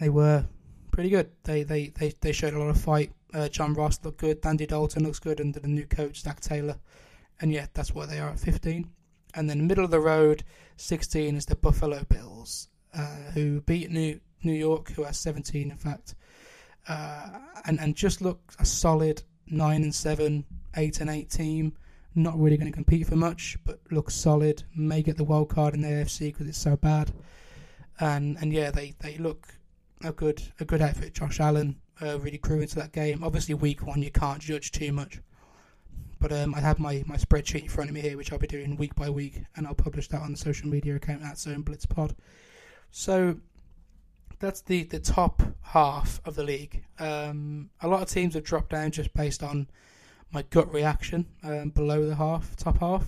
they 0.00 0.08
were 0.08 0.44
pretty 0.90 1.10
good. 1.10 1.30
They 1.44 1.62
they, 1.62 1.88
they, 1.88 2.12
they 2.20 2.32
showed 2.32 2.54
a 2.54 2.58
lot 2.58 2.70
of 2.70 2.80
fight. 2.80 3.12
Uh, 3.32 3.48
John 3.48 3.74
Ross 3.74 3.98
looked 4.02 4.18
good. 4.18 4.44
Andy 4.44 4.66
Dalton 4.66 5.04
looks 5.04 5.18
good 5.18 5.40
under 5.40 5.60
the 5.60 5.68
new 5.68 5.86
coach 5.86 6.20
Zac 6.22 6.40
Taylor, 6.40 6.76
and 7.40 7.52
yeah, 7.52 7.66
that's 7.74 7.94
where 7.94 8.06
they 8.06 8.18
are 8.18 8.30
at 8.30 8.40
15. 8.40 8.88
And 9.34 9.48
then 9.48 9.66
middle 9.66 9.84
of 9.84 9.90
the 9.90 10.00
road, 10.00 10.44
16 10.76 11.36
is 11.36 11.46
the 11.46 11.56
Buffalo 11.56 12.04
Bills, 12.04 12.68
uh, 12.94 13.30
who 13.32 13.62
beat 13.62 13.90
New 13.90 14.20
New 14.42 14.52
York, 14.52 14.90
who 14.90 15.04
are 15.04 15.12
17 15.12 15.70
in 15.70 15.76
fact, 15.76 16.14
uh, 16.88 17.28
and 17.64 17.80
and 17.80 17.94
just 17.94 18.20
look 18.20 18.52
a 18.58 18.64
solid 18.64 19.22
nine 19.46 19.82
and 19.82 19.94
seven, 19.94 20.44
eight 20.76 21.00
and 21.00 21.10
eight 21.10 21.30
team. 21.30 21.74
Not 22.14 22.38
really 22.38 22.58
going 22.58 22.70
to 22.70 22.74
compete 22.74 23.06
for 23.06 23.16
much, 23.16 23.56
but 23.64 23.80
looks 23.90 24.14
solid. 24.14 24.64
May 24.74 25.02
get 25.02 25.16
the 25.16 25.24
wild 25.24 25.48
card 25.48 25.74
in 25.74 25.80
the 25.80 25.88
AFC 25.88 26.32
because 26.32 26.46
it's 26.46 26.58
so 26.58 26.76
bad. 26.76 27.12
And 28.00 28.36
and 28.40 28.52
yeah, 28.52 28.70
they, 28.70 28.94
they 29.00 29.16
look 29.18 29.48
a 30.04 30.12
good 30.12 30.42
a 30.60 30.64
good 30.64 30.82
outfit. 30.82 31.14
Josh 31.14 31.40
Allen 31.40 31.76
uh, 32.02 32.18
really 32.18 32.38
grew 32.38 32.60
into 32.60 32.76
that 32.76 32.92
game. 32.92 33.22
Obviously, 33.22 33.54
week 33.54 33.86
one 33.86 34.02
you 34.02 34.10
can't 34.10 34.40
judge 34.40 34.72
too 34.72 34.92
much, 34.92 35.20
but 36.18 36.32
um, 36.32 36.54
I 36.54 36.60
have 36.60 36.78
my, 36.78 37.02
my 37.06 37.16
spreadsheet 37.16 37.62
in 37.62 37.68
front 37.68 37.90
of 37.90 37.94
me 37.94 38.00
here, 38.00 38.16
which 38.16 38.32
I'll 38.32 38.38
be 38.38 38.46
doing 38.46 38.76
week 38.76 38.94
by 38.94 39.08
week, 39.08 39.42
and 39.56 39.66
I'll 39.66 39.74
publish 39.74 40.08
that 40.08 40.20
on 40.20 40.32
the 40.32 40.38
social 40.38 40.68
media 40.68 40.96
account 40.96 41.22
at 41.22 41.38
Zone 41.38 41.62
Blitz 41.62 41.86
Pod. 41.86 42.14
So 42.90 43.36
that's 44.42 44.60
the, 44.62 44.82
the 44.82 44.98
top 44.98 45.40
half 45.62 46.20
of 46.24 46.34
the 46.34 46.42
league. 46.42 46.84
Um, 46.98 47.70
a 47.80 47.88
lot 47.88 48.02
of 48.02 48.08
teams 48.08 48.34
have 48.34 48.42
dropped 48.42 48.70
down 48.70 48.90
just 48.90 49.14
based 49.14 49.42
on 49.42 49.68
my 50.32 50.42
gut 50.42 50.72
reaction 50.74 51.26
um, 51.44 51.70
below 51.70 52.04
the 52.04 52.16
half, 52.16 52.56
top 52.56 52.78
half. 52.80 53.06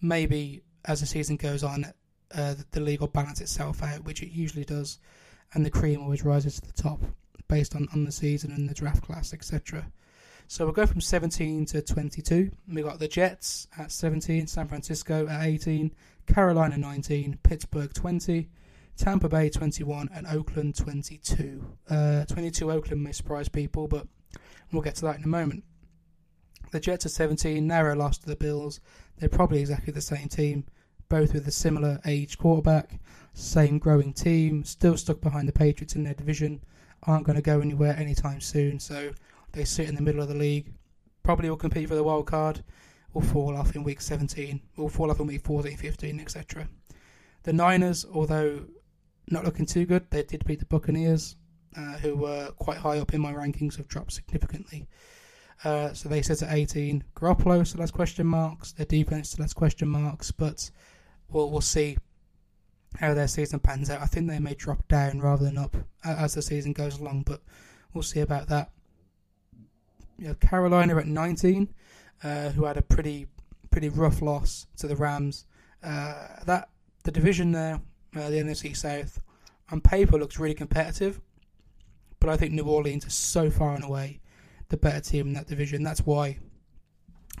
Maybe 0.00 0.62
as 0.84 1.00
the 1.00 1.06
season 1.06 1.36
goes 1.36 1.64
on, 1.64 1.86
uh, 2.34 2.54
the, 2.54 2.66
the 2.72 2.80
league 2.80 3.00
will 3.00 3.08
balance 3.08 3.40
itself 3.40 3.82
out, 3.82 4.04
which 4.04 4.22
it 4.22 4.30
usually 4.30 4.64
does, 4.64 4.98
and 5.54 5.64
the 5.64 5.70
cream 5.70 6.02
always 6.02 6.22
rises 6.22 6.60
to 6.60 6.66
the 6.66 6.82
top 6.82 7.00
based 7.48 7.74
on, 7.74 7.88
on 7.94 8.04
the 8.04 8.12
season 8.12 8.52
and 8.52 8.68
the 8.68 8.74
draft 8.74 9.02
class, 9.02 9.32
etc. 9.32 9.86
So 10.48 10.66
we'll 10.66 10.74
go 10.74 10.86
from 10.86 11.00
17 11.00 11.64
to 11.66 11.80
22. 11.80 12.50
We 12.72 12.82
got 12.82 12.98
the 12.98 13.08
Jets 13.08 13.68
at 13.78 13.90
17, 13.90 14.46
San 14.46 14.68
Francisco 14.68 15.26
at 15.28 15.46
18, 15.46 15.94
Carolina 16.26 16.76
19, 16.76 17.38
Pittsburgh 17.42 17.92
20, 17.94 18.50
Tampa 18.98 19.28
Bay 19.28 19.48
21, 19.48 20.10
and 20.12 20.26
Oakland 20.26 20.74
22. 20.74 21.64
Uh, 21.88 22.24
22 22.24 22.72
Oakland 22.72 23.04
may 23.04 23.12
surprise 23.12 23.48
people, 23.48 23.86
but 23.86 24.08
we'll 24.72 24.82
get 24.82 24.96
to 24.96 25.02
that 25.02 25.16
in 25.16 25.24
a 25.24 25.28
moment. 25.28 25.62
The 26.72 26.80
Jets 26.80 27.06
are 27.06 27.10
17, 27.10 27.64
narrow 27.64 27.94
loss 27.94 28.18
to 28.18 28.26
the 28.26 28.36
Bills. 28.36 28.80
They're 29.16 29.28
probably 29.28 29.60
exactly 29.60 29.92
the 29.92 30.00
same 30.00 30.28
team, 30.28 30.64
both 31.08 31.32
with 31.32 31.46
a 31.46 31.52
similar 31.52 32.00
age 32.06 32.38
quarterback, 32.38 32.98
same 33.34 33.78
growing 33.78 34.12
team, 34.12 34.64
still 34.64 34.96
stuck 34.96 35.20
behind 35.20 35.46
the 35.46 35.52
Patriots 35.52 35.94
in 35.94 36.02
their 36.02 36.14
division, 36.14 36.60
aren't 37.04 37.24
going 37.24 37.36
to 37.36 37.42
go 37.42 37.60
anywhere 37.60 37.96
anytime 37.96 38.40
soon, 38.40 38.80
so 38.80 39.12
they 39.52 39.64
sit 39.64 39.88
in 39.88 39.94
the 39.94 40.02
middle 40.02 40.20
of 40.20 40.28
the 40.28 40.34
league. 40.34 40.72
Probably 41.22 41.48
will 41.48 41.56
compete 41.56 41.88
for 41.88 41.94
the 41.94 42.02
wild 42.02 42.26
card, 42.26 42.64
will 43.14 43.22
fall 43.22 43.56
off 43.56 43.76
in 43.76 43.84
week 43.84 44.00
17, 44.00 44.60
will 44.76 44.88
fall 44.88 45.10
off 45.10 45.20
in 45.20 45.28
week 45.28 45.44
14, 45.44 45.76
15, 45.76 46.20
etc. 46.20 46.68
The 47.44 47.52
Niners, 47.52 48.04
although 48.12 48.64
not 49.30 49.44
looking 49.44 49.66
too 49.66 49.86
good, 49.86 50.10
they 50.10 50.22
did 50.22 50.44
beat 50.44 50.60
the 50.60 50.66
Buccaneers, 50.66 51.36
uh, 51.76 51.98
who 51.98 52.16
were 52.16 52.50
quite 52.58 52.78
high 52.78 52.98
up 52.98 53.14
in 53.14 53.20
my 53.20 53.32
rankings, 53.32 53.76
have 53.76 53.88
dropped 53.88 54.12
significantly. 54.12 54.88
Uh, 55.64 55.92
so 55.92 56.08
they 56.08 56.22
sit 56.22 56.42
at 56.42 56.52
18. 56.54 57.04
Garoppolo 57.16 57.66
still 57.66 57.80
has 57.80 57.90
question 57.90 58.26
marks. 58.26 58.72
Their 58.72 58.86
defense 58.86 59.30
still 59.30 59.44
has 59.44 59.52
question 59.52 59.88
marks, 59.88 60.30
but 60.30 60.70
we'll 61.28 61.50
we'll 61.50 61.60
see 61.60 61.98
how 62.98 63.14
their 63.14 63.28
season 63.28 63.60
pans 63.60 63.90
out. 63.90 64.00
I 64.00 64.06
think 64.06 64.28
they 64.28 64.38
may 64.38 64.54
drop 64.54 64.86
down 64.88 65.20
rather 65.20 65.44
than 65.44 65.58
up 65.58 65.76
as 66.04 66.34
the 66.34 66.42
season 66.42 66.72
goes 66.72 66.98
along, 66.98 67.24
but 67.26 67.42
we'll 67.92 68.02
see 68.02 68.20
about 68.20 68.48
that. 68.48 68.70
You 70.18 70.34
Carolina 70.34 70.96
at 70.96 71.06
19, 71.06 71.68
uh, 72.22 72.50
who 72.50 72.64
had 72.64 72.76
a 72.76 72.82
pretty 72.82 73.26
pretty 73.70 73.88
rough 73.88 74.22
loss 74.22 74.66
to 74.76 74.86
the 74.86 74.96
Rams. 74.96 75.44
Uh, 75.82 76.28
that 76.46 76.70
the 77.04 77.12
division 77.12 77.52
there, 77.52 77.80
uh, 78.16 78.30
the 78.30 78.36
NFC 78.36 78.76
South, 78.76 79.20
on 79.70 79.80
paper 79.80 80.18
looks 80.18 80.38
really 80.38 80.54
competitive, 80.54 81.20
but 82.20 82.30
I 82.30 82.36
think 82.36 82.52
New 82.52 82.64
Orleans 82.64 83.04
is 83.04 83.14
so 83.14 83.50
far 83.50 83.74
and 83.74 83.84
away 83.84 84.20
the 84.68 84.76
better 84.76 85.00
team 85.00 85.28
in 85.28 85.32
that 85.34 85.46
division. 85.46 85.82
That's 85.82 86.04
why 86.06 86.38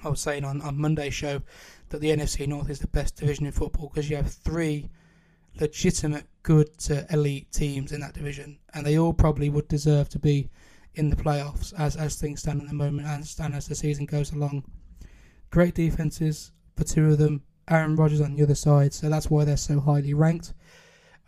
I 0.04 0.08
was 0.08 0.20
saying 0.20 0.44
on, 0.44 0.60
on 0.62 0.78
Monday's 0.78 1.14
show 1.14 1.42
that 1.88 2.00
the 2.00 2.10
NFC 2.10 2.46
North 2.46 2.70
is 2.70 2.78
the 2.78 2.86
best 2.88 3.16
division 3.16 3.46
in 3.46 3.52
football 3.52 3.88
because 3.88 4.08
you 4.08 4.16
have 4.16 4.30
three 4.30 4.90
legitimate 5.60 6.26
good 6.42 6.76
to 6.78 7.06
elite 7.10 7.50
teams 7.52 7.92
in 7.92 8.00
that 8.00 8.14
division, 8.14 8.58
and 8.74 8.86
they 8.86 8.98
all 8.98 9.12
probably 9.12 9.48
would 9.48 9.68
deserve 9.68 10.08
to 10.10 10.18
be 10.18 10.48
in 10.94 11.10
the 11.10 11.16
playoffs 11.16 11.72
as 11.78 11.96
as 11.96 12.16
things 12.16 12.40
stand 12.40 12.60
at 12.60 12.68
the 12.68 12.74
moment 12.74 13.06
and, 13.06 13.34
and 13.40 13.54
as 13.54 13.68
the 13.68 13.74
season 13.74 14.06
goes 14.06 14.32
along. 14.32 14.64
Great 15.50 15.74
defenses 15.74 16.52
for 16.76 16.84
two 16.84 17.12
of 17.12 17.18
them. 17.18 17.42
Aaron 17.68 17.96
Rodgers 17.96 18.20
on 18.20 18.34
the 18.34 18.42
other 18.42 18.54
side, 18.54 18.92
so 18.92 19.08
that's 19.08 19.30
why 19.30 19.44
they're 19.44 19.56
so 19.56 19.80
highly 19.80 20.14
ranked, 20.14 20.54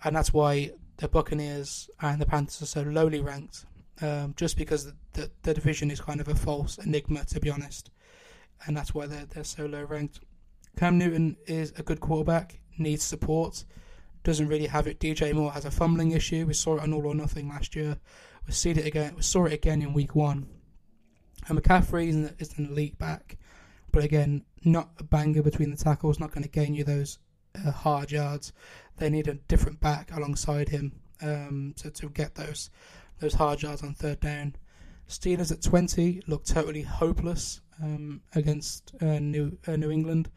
and 0.05 0.15
that's 0.17 0.33
why 0.33 0.73
the 0.97 1.09
Buccaneers 1.09 1.89
and 2.01 2.21
the 2.21 2.27
Panthers 2.27 2.63
are 2.63 2.67
so 2.67 2.83
lowly 2.83 3.21
ranked 3.21 3.65
um, 4.03 4.35
just 4.37 4.57
because 4.57 4.87
the, 4.87 4.95
the, 5.13 5.31
the, 5.43 5.55
division 5.55 5.91
is 5.91 6.01
kind 6.01 6.21
of 6.21 6.29
a 6.29 6.35
false 6.35 6.79
enigma, 6.79 7.25
to 7.27 7.41
be 7.41 7.51
honest, 7.51 7.91
and 8.67 8.77
that's 8.77 8.95
why 8.95 9.07
they're 9.07 9.27
they're 9.27 9.45
so 9.45 9.67
low 9.67 9.85
ranked. 9.85 10.21
Cam 10.77 10.99
Newton 10.99 11.37
is 11.47 11.73
a 11.77 11.83
good 11.83 12.01
quarterback, 12.01 12.61
needs 12.79 13.03
support, 13.03 13.65
doesn't 14.23 14.49
really 14.49 14.67
have 14.67 14.87
it. 14.87 15.01
DJ 15.01 15.33
Moore 15.33 15.53
has 15.53 15.65
a 15.65 15.71
fumbling 15.71 16.13
issue. 16.13 16.47
We 16.47 16.55
saw 16.55 16.77
it 16.77 16.83
on 16.83 16.93
All 16.93 17.07
or 17.07 17.15
Nothing 17.15 17.49
last 17.49 17.75
year. 17.75 17.99
We 18.47 18.53
see 18.53 18.71
it 18.71 18.87
again. 18.87 19.15
We 19.17 19.23
saw 19.23 19.47
it 19.47 19.53
again 19.53 19.83
in 19.83 19.93
Week 19.93 20.15
One. 20.15 20.49
And 21.49 21.61
McCaffrey 21.61 22.09
is 22.39 22.57
an, 22.59 22.67
elite 22.67 22.99
back, 22.99 23.39
but 23.93 24.05
again, 24.05 24.45
not 24.65 24.91
a 24.99 25.05
banger 25.05 25.43
between 25.43 25.71
the 25.71 25.77
tackles. 25.77 26.21
Not 26.21 26.33
going 26.33 26.43
to 26.43 26.49
gain 26.49 26.75
you 26.75 26.85
those 26.85 27.19
uh, 27.55 27.71
hard 27.71 28.11
yards. 28.11 28.53
They 28.97 29.11
need 29.11 29.29
a 29.29 29.35
different 29.35 29.81
back 29.81 30.15
alongside 30.15 30.69
him 30.69 30.93
um, 31.23 31.75
to 31.79 31.91
to 31.91 32.09
get 32.09 32.35
those 32.35 32.71
those 33.21 33.35
hard 33.35 33.63
yards 33.63 33.83
on 33.83 33.95
third 33.95 34.21
down. 34.21 34.57
Steelers 35.09 35.51
at 35.51 35.61
20 35.63 36.23
look 36.29 36.45
totally 36.45 36.83
hopeless 36.83 37.61
um, 37.83 38.21
against 38.35 38.93
uh, 39.01 39.19
New 39.19 39.59
uh, 39.67 39.77
New 39.77 39.91
England. 39.91 40.31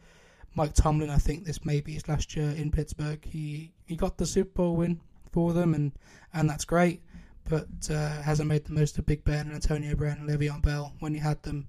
Mike 0.56 0.74
Tomlin, 0.74 1.10
I 1.10 1.18
think 1.18 1.44
this 1.44 1.64
may 1.64 1.80
be 1.80 1.94
his 1.94 2.08
last 2.08 2.36
year 2.36 2.50
in 2.50 2.70
Pittsburgh. 2.70 3.24
He 3.24 3.72
he 3.86 3.96
got 3.96 4.18
the 4.18 4.26
Super 4.26 4.50
Bowl 4.50 4.76
win 4.76 5.00
for 5.30 5.52
them, 5.52 5.74
and 5.74 5.92
and 6.32 6.48
that's 6.48 6.64
great, 6.64 7.02
but 7.48 7.68
uh, 7.90 8.22
hasn't 8.22 8.48
made 8.48 8.64
the 8.64 8.72
most 8.72 8.98
of 8.98 9.06
Big 9.06 9.24
Ben 9.24 9.46
and 9.46 9.54
Antonio 9.54 9.94
Brown 9.96 10.18
and 10.18 10.28
Le'Veon 10.28 10.62
Bell 10.62 10.92
when 11.00 11.14
he 11.14 11.20
had 11.20 11.42
them, 11.42 11.68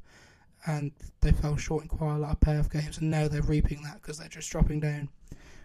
and 0.65 0.91
they 1.21 1.31
fell 1.31 1.55
short 1.57 1.83
in 1.83 1.89
quite 1.89 2.15
a 2.15 2.19
lot 2.19 2.31
of 2.31 2.39
playoff 2.39 2.71
games, 2.71 2.97
and 2.97 3.11
now 3.11 3.27
they're 3.27 3.41
reaping 3.41 3.81
that 3.83 4.01
because 4.01 4.17
they're 4.17 4.27
just 4.27 4.49
dropping 4.49 4.79
down, 4.79 5.09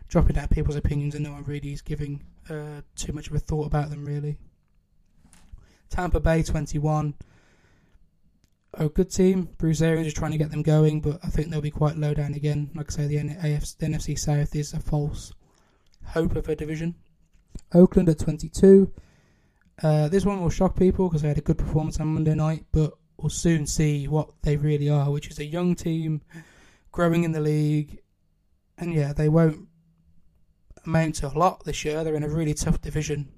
dropping 0.09 0.35
down 0.35 0.49
people's 0.49 0.77
opinions, 0.77 1.15
and 1.15 1.25
no 1.25 1.33
one 1.33 1.45
really 1.45 1.73
is 1.73 1.83
giving 1.83 2.23
uh, 2.49 2.83
too 2.97 3.13
much 3.13 3.29
of 3.29 3.35
a 3.35 3.39
thought 3.39 3.67
about 3.67 3.91
them 3.91 4.05
really. 4.05 4.37
Tampa 5.89 6.21
Bay 6.21 6.43
21. 6.43 7.15
A 8.75 8.89
good 8.89 9.11
team. 9.11 9.49
Bruce 9.59 9.83
Arians 9.83 10.07
is 10.07 10.15
trying 10.15 10.31
to 10.31 10.39
get 10.39 10.53
them 10.53 10.63
going, 10.63 11.01
but 11.01 11.19
I 11.25 11.29
think 11.29 11.51
they'll 11.51 11.61
be 11.61 11.73
quite 11.73 11.97
low 11.97 12.15
down 12.15 12.35
again. 12.35 12.71
Like 12.75 12.93
I 12.93 12.95
say, 12.95 13.07
the, 13.09 13.17
NF, 13.17 13.77
the 13.79 13.87
NFC 13.87 14.17
South 14.17 14.55
is 14.55 14.73
a 14.73 14.79
false 14.79 15.33
hope 16.07 16.37
of 16.37 16.49
a 16.49 16.55
division. 16.55 16.95
Oakland 17.75 18.09
at 18.09 18.21
22. 18.21 18.93
Uh, 19.83 20.09
this 20.09 20.25
one 20.25 20.41
will 20.41 20.51
shock 20.51 20.77
people 20.77 21.09
because 21.09 21.23
they 21.23 21.29
had 21.29 21.39
a 21.39 21.43
good 21.43 21.59
performance 21.59 21.99
on 21.99 22.07
Monday 22.09 22.35
night, 22.35 22.65
but 22.71 22.93
we'll 23.23 23.31
soon 23.31 23.67
see 23.67 24.09
what 24.09 24.31
they 24.43 24.57
really 24.57 24.89
are, 24.89 25.11
which 25.11 25.29
is 25.29 25.39
a 25.39 25.45
young 25.45 25.75
team 25.75 26.23
growing 26.93 27.25
in 27.25 27.33
the 27.33 27.41
league. 27.41 27.99
And 28.79 28.95
yeah, 28.95 29.13
they 29.13 29.29
won't 29.29 29.69
amount 30.87 31.17
to 31.17 31.29
a 31.29 31.39
lot 31.39 31.65
this 31.65 31.85
year. 31.85 32.03
They're 32.03 32.15
in 32.15 32.23
a 32.23 32.29
really 32.29 32.55
tough 32.55 32.81
division 32.81 33.29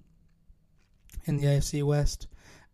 in 1.25 1.37
the 1.37 1.47
AFC 1.47 1.83
West 1.83 2.29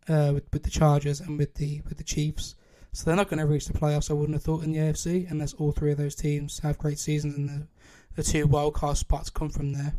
uh, 0.07 0.31
with, 0.33 0.45
with 0.53 0.63
the 0.63 0.69
Chargers 0.69 1.19
and 1.19 1.37
with 1.37 1.55
the 1.55 1.81
with 1.87 1.97
the 1.97 2.03
Chiefs. 2.03 2.55
So 2.91 3.05
they're 3.05 3.15
not 3.15 3.29
going 3.29 3.39
to 3.39 3.45
reach 3.45 3.67
the 3.67 3.77
playoffs. 3.77 4.09
I 4.09 4.13
wouldn't 4.13 4.35
have 4.35 4.43
thought 4.43 4.63
in 4.63 4.71
the 4.71 4.79
AFC 4.79 5.29
unless 5.29 5.53
all 5.53 5.71
three 5.71 5.91
of 5.91 5.97
those 5.97 6.15
teams 6.15 6.59
have 6.59 6.77
great 6.77 6.99
seasons 6.99 7.35
and 7.37 7.49
the 7.49 7.67
the 8.15 8.23
two 8.23 8.47
wildcard 8.47 8.97
spots 8.97 9.29
come 9.29 9.49
from 9.49 9.73
there. 9.73 9.93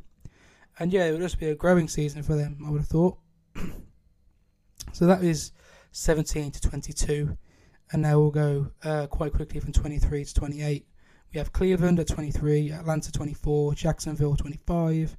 And 0.79 0.93
yeah, 0.93 1.07
it 1.07 1.13
would 1.13 1.21
just 1.21 1.39
be 1.39 1.49
a 1.49 1.55
growing 1.55 1.89
season 1.89 2.23
for 2.23 2.35
them. 2.35 2.59
I 2.67 2.71
would 2.71 2.81
have 2.81 2.89
thought. 2.89 3.19
so 4.93 5.07
that 5.07 5.23
is 5.23 5.53
17 5.93 6.53
to 6.53 6.61
22, 6.61 7.37
and 7.93 8.03
now 8.03 8.19
we'll 8.19 8.31
go 8.31 8.71
uh, 8.85 9.07
quite 9.09 9.33
quickly 9.33 9.61
from 9.61 9.73
23 9.73 10.25
to 10.25 10.35
28. 10.35 10.87
We 11.33 11.39
have 11.39 11.53
Cleveland 11.53 12.01
at 12.01 12.09
23, 12.09 12.73
Atlanta 12.73 13.13
24, 13.13 13.75
Jacksonville 13.75 14.37
25, 14.37 15.17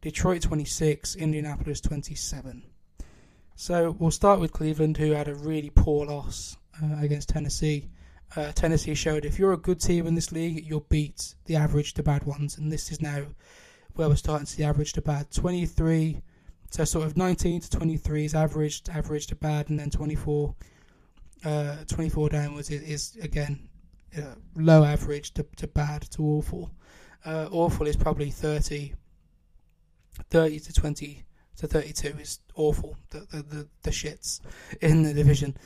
Detroit 0.00 0.42
26, 0.42 1.16
Indianapolis 1.16 1.80
27. 1.80 2.62
So 3.56 3.96
we'll 3.98 4.10
start 4.10 4.40
with 4.40 4.52
Cleveland, 4.52 4.96
who 4.96 5.12
had 5.12 5.28
a 5.28 5.34
really 5.34 5.70
poor 5.70 6.06
loss 6.06 6.56
uh, 6.82 6.96
against 7.00 7.28
Tennessee. 7.28 7.90
Uh, 8.36 8.52
Tennessee 8.52 8.94
showed 8.94 9.24
if 9.24 9.38
you're 9.38 9.52
a 9.52 9.58
good 9.58 9.80
team 9.80 10.06
in 10.06 10.14
this 10.14 10.32
league, 10.32 10.64
you'll 10.64 10.86
beat 10.88 11.34
the 11.46 11.56
average 11.56 11.94
to 11.94 12.02
bad 12.02 12.24
ones, 12.24 12.56
and 12.56 12.70
this 12.70 12.90
is 12.90 13.02
now 13.02 13.26
where 13.94 14.08
we're 14.08 14.16
starting 14.16 14.46
to 14.46 14.52
see 14.52 14.64
average 14.64 14.92
to 14.94 15.02
bad. 15.02 15.30
23, 15.30 16.22
so 16.70 16.84
sort 16.84 17.06
of 17.06 17.16
19 17.16 17.60
to 17.62 17.70
23 17.70 18.24
is 18.24 18.34
average, 18.34 18.82
average 18.92 19.26
to 19.28 19.34
bad, 19.34 19.68
and 19.68 19.78
then 19.78 19.90
24, 19.90 20.54
uh, 21.44 21.76
24 21.86 22.28
downwards 22.28 22.70
is, 22.70 22.82
is 22.82 23.22
again 23.22 23.68
uh, 24.16 24.34
low 24.56 24.84
average 24.84 25.34
to, 25.34 25.44
to 25.56 25.66
bad 25.66 26.02
to 26.02 26.22
awful. 26.22 26.70
Uh, 27.24 27.48
awful 27.50 27.86
is 27.86 27.96
probably 27.96 28.30
30, 28.30 28.94
30 30.30 30.60
to 30.60 30.72
20 30.72 31.24
to 31.56 31.66
32 31.66 32.08
is 32.18 32.38
awful. 32.54 32.96
The 33.10 33.20
the, 33.30 33.42
the, 33.42 33.68
the 33.82 33.90
shits 33.90 34.40
in 34.80 35.02
the 35.02 35.12
division. 35.12 35.56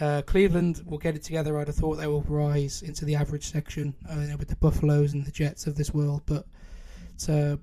Uh, 0.00 0.22
Cleveland 0.22 0.82
will 0.86 0.98
get 0.98 1.16
it 1.16 1.22
together. 1.22 1.58
I'd 1.58 1.66
have 1.66 1.76
thought 1.76 1.96
they 1.96 2.06
will 2.06 2.22
rise 2.22 2.82
into 2.82 3.04
the 3.04 3.14
average 3.14 3.50
section 3.50 3.94
uh, 4.08 4.36
with 4.38 4.48
the 4.48 4.56
Buffaloes 4.56 5.12
and 5.12 5.26
the 5.26 5.30
Jets 5.30 5.66
of 5.66 5.76
this 5.76 5.92
world, 5.92 6.22
but 6.24 6.46
uh, 7.28 7.56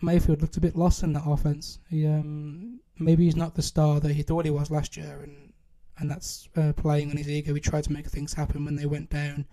Mayfield 0.00 0.40
looked 0.42 0.56
a 0.56 0.60
bit 0.60 0.76
lost 0.76 1.02
in 1.02 1.12
that 1.14 1.24
offense. 1.26 1.80
He, 1.90 2.06
um, 2.06 2.80
maybe 2.98 3.24
he's 3.24 3.36
not 3.36 3.54
the 3.54 3.62
star 3.62 4.00
that 4.00 4.12
he 4.12 4.22
thought 4.22 4.44
he 4.44 4.50
was 4.50 4.70
last 4.70 4.96
year, 4.96 5.20
and 5.22 5.52
and 5.98 6.10
that's 6.10 6.48
uh, 6.56 6.72
playing 6.74 7.10
on 7.10 7.16
his 7.16 7.28
ego. 7.28 7.52
He 7.54 7.60
tried 7.60 7.84
to 7.84 7.92
make 7.92 8.06
things 8.06 8.34
happen 8.34 8.64
when 8.64 8.76
they 8.76 8.86
went 8.86 9.10
down 9.10 9.46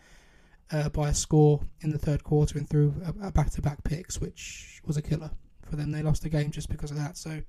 uh, 0.71 0.89
by 0.89 1.09
a 1.09 1.13
score 1.13 1.61
in 1.81 1.89
the 1.89 1.97
third 1.97 2.23
quarter 2.23 2.59
and 2.59 2.69
threw 2.69 2.93
a, 3.03 3.27
a 3.27 3.31
back-to-back 3.31 3.83
picks, 3.83 4.21
which 4.21 4.79
was 4.85 4.95
a 4.95 5.01
killer 5.01 5.31
for 5.67 5.75
them. 5.75 5.91
They 5.91 6.03
lost 6.03 6.21
the 6.21 6.29
game 6.29 6.51
just 6.51 6.69
because 6.69 6.91
of 6.91 6.97
that. 6.97 7.17
So 7.17 7.41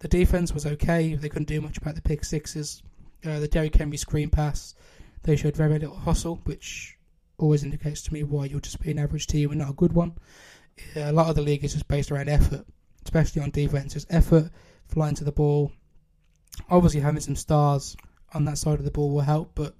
The 0.00 0.08
defense 0.08 0.52
was 0.52 0.66
okay. 0.66 1.14
They 1.14 1.28
couldn't 1.28 1.48
do 1.48 1.60
much 1.60 1.78
about 1.78 1.94
the 1.94 2.02
pick 2.02 2.24
sixes. 2.24 2.82
Uh, 3.24 3.38
the 3.40 3.48
Derrick 3.48 3.74
Henry 3.74 3.96
screen 3.96 4.28
pass, 4.28 4.74
they 5.22 5.36
showed 5.36 5.56
very 5.56 5.78
little 5.78 5.96
hustle, 5.96 6.40
which 6.44 6.98
always 7.38 7.64
indicates 7.64 8.02
to 8.02 8.12
me 8.12 8.22
why 8.22 8.44
you'll 8.44 8.60
just 8.60 8.80
be 8.80 8.90
an 8.90 8.98
average 8.98 9.26
team 9.26 9.50
and 9.50 9.60
not 9.60 9.70
a 9.70 9.74
good 9.74 9.92
one. 9.92 10.12
A 10.96 11.12
lot 11.12 11.28
of 11.28 11.36
the 11.36 11.42
league 11.42 11.64
is 11.64 11.72
just 11.72 11.88
based 11.88 12.10
around 12.10 12.28
effort, 12.28 12.64
especially 13.04 13.42
on 13.42 13.50
defenses. 13.50 14.06
Effort, 14.10 14.50
flying 14.88 15.14
to 15.16 15.24
the 15.24 15.32
ball. 15.32 15.72
Obviously, 16.70 17.00
having 17.00 17.20
some 17.20 17.36
stars 17.36 17.96
on 18.32 18.44
that 18.44 18.58
side 18.58 18.78
of 18.78 18.84
the 18.84 18.90
ball 18.90 19.10
will 19.10 19.20
help, 19.20 19.52
but 19.54 19.74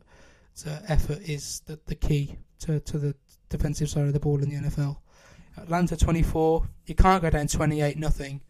effort 0.88 1.20
is 1.28 1.60
the, 1.66 1.78
the 1.86 1.94
key 1.94 2.36
to, 2.60 2.80
to 2.80 2.98
the 2.98 3.14
defensive 3.48 3.88
side 3.88 4.06
of 4.06 4.12
the 4.12 4.20
ball 4.20 4.42
in 4.42 4.50
the 4.50 4.56
NFL. 4.56 4.96
Atlanta 5.56 5.96
24, 5.96 6.66
you 6.86 6.94
can't 6.94 7.22
go 7.22 7.30
down 7.30 7.46
28 7.46 7.96
nothing 7.96 8.40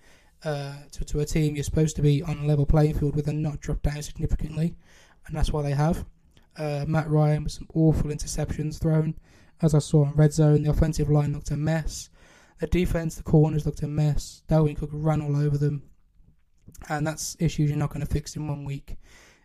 uh, 0.44 0.74
to, 0.92 1.04
to 1.04 1.20
a 1.20 1.24
team 1.24 1.54
you're 1.54 1.64
supposed 1.64 1.96
to 1.96 2.02
be 2.02 2.22
on 2.22 2.38
a 2.38 2.46
level 2.46 2.66
playing 2.66 2.94
field 2.94 3.14
with 3.14 3.28
and 3.28 3.42
not 3.42 3.60
drop 3.60 3.82
down 3.82 4.02
significantly, 4.02 4.74
and 5.26 5.36
that's 5.36 5.52
why 5.52 5.62
they 5.62 5.72
have. 5.72 6.04
Uh, 6.56 6.84
Matt 6.86 7.08
Ryan 7.10 7.44
with 7.44 7.52
some 7.52 7.68
awful 7.74 8.10
interceptions 8.10 8.80
thrown. 8.80 9.14
As 9.60 9.74
I 9.74 9.78
saw 9.78 10.04
in 10.04 10.12
red 10.12 10.32
zone, 10.32 10.62
the 10.62 10.70
offensive 10.70 11.10
line 11.10 11.32
looked 11.32 11.50
a 11.50 11.56
mess. 11.56 12.10
The 12.64 12.70
defense, 12.70 13.16
the 13.16 13.22
corners 13.22 13.66
looked 13.66 13.82
a 13.82 13.86
mess. 13.86 14.42
Dalvin 14.48 14.78
Cook 14.78 14.88
ran 14.90 15.20
all 15.20 15.36
over 15.36 15.58
them, 15.58 15.82
and 16.88 17.06
that's 17.06 17.36
issues 17.38 17.68
you're 17.68 17.78
not 17.78 17.90
going 17.90 18.00
to 18.00 18.10
fix 18.10 18.36
in 18.36 18.48
one 18.48 18.64
week, 18.64 18.96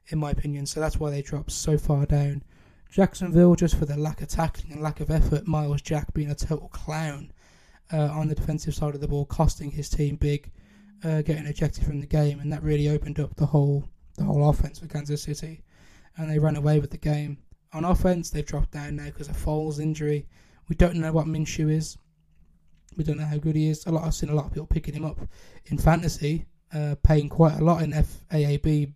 in 0.07 0.19
my 0.19 0.31
opinion. 0.31 0.65
So 0.65 0.79
that's 0.79 1.01
why 1.01 1.09
they 1.09 1.21
dropped 1.21 1.51
so 1.51 1.77
far 1.77 2.05
down. 2.05 2.43
Jacksonville, 2.89 3.55
just 3.55 3.75
for 3.75 3.85
the 3.85 3.97
lack 3.97 4.21
of 4.21 4.29
tackling 4.29 4.71
and 4.71 4.81
lack 4.81 5.01
of 5.01 5.11
effort, 5.11 5.45
Myles 5.45 5.81
Jack 5.81 6.13
being 6.13 6.31
a 6.31 6.33
total 6.33 6.69
clown 6.69 7.33
uh, 7.91 8.07
on 8.07 8.29
the 8.29 8.35
defensive 8.35 8.73
side 8.73 8.95
of 8.95 9.01
the 9.01 9.07
ball, 9.09 9.25
costing 9.25 9.71
his 9.71 9.89
team 9.89 10.15
big, 10.15 10.49
uh, 11.03 11.21
getting 11.21 11.45
ejected 11.45 11.83
from 11.83 11.99
the 11.99 12.07
game, 12.07 12.39
and 12.39 12.53
that 12.53 12.63
really 12.63 12.88
opened 12.88 13.19
up 13.19 13.35
the 13.35 13.47
whole 13.47 13.83
the 14.15 14.23
whole 14.23 14.49
offense 14.49 14.79
for 14.79 14.88
Kansas 14.88 15.23
City, 15.23 15.61
and 16.15 16.31
they 16.31 16.39
ran 16.39 16.55
away 16.55 16.79
with 16.79 16.91
the 16.91 16.97
game. 16.97 17.38
On 17.73 17.83
offense, 17.83 18.29
they've 18.29 18.45
dropped 18.45 18.71
down 18.71 18.95
now 18.95 19.07
because 19.07 19.27
of 19.27 19.35
Foles' 19.35 19.81
injury. 19.81 20.25
We 20.69 20.77
don't 20.77 20.95
know 20.95 21.11
what 21.11 21.27
Minshew 21.27 21.69
is. 21.69 21.97
We 22.98 23.03
don't 23.03 23.17
know 23.17 23.25
how 23.25 23.38
good 23.38 23.55
he 23.55 23.69
is. 23.69 23.86
A 23.86 23.91
lot 23.91 24.05
I've 24.05 24.13
seen 24.13 24.29
a 24.29 24.36
lot 24.36 24.46
of 24.46 24.53
people 24.53 24.67
picking 24.67 24.93
him 24.93 25.05
up 25.05 25.19
in 25.65 25.77
fantasy, 25.77 26.46
uh, 26.74 26.96
paying 27.03 27.29
quite 27.29 27.60
a 27.60 27.63
lot 27.63 27.81
in 27.81 27.91
FAAB 27.91 28.93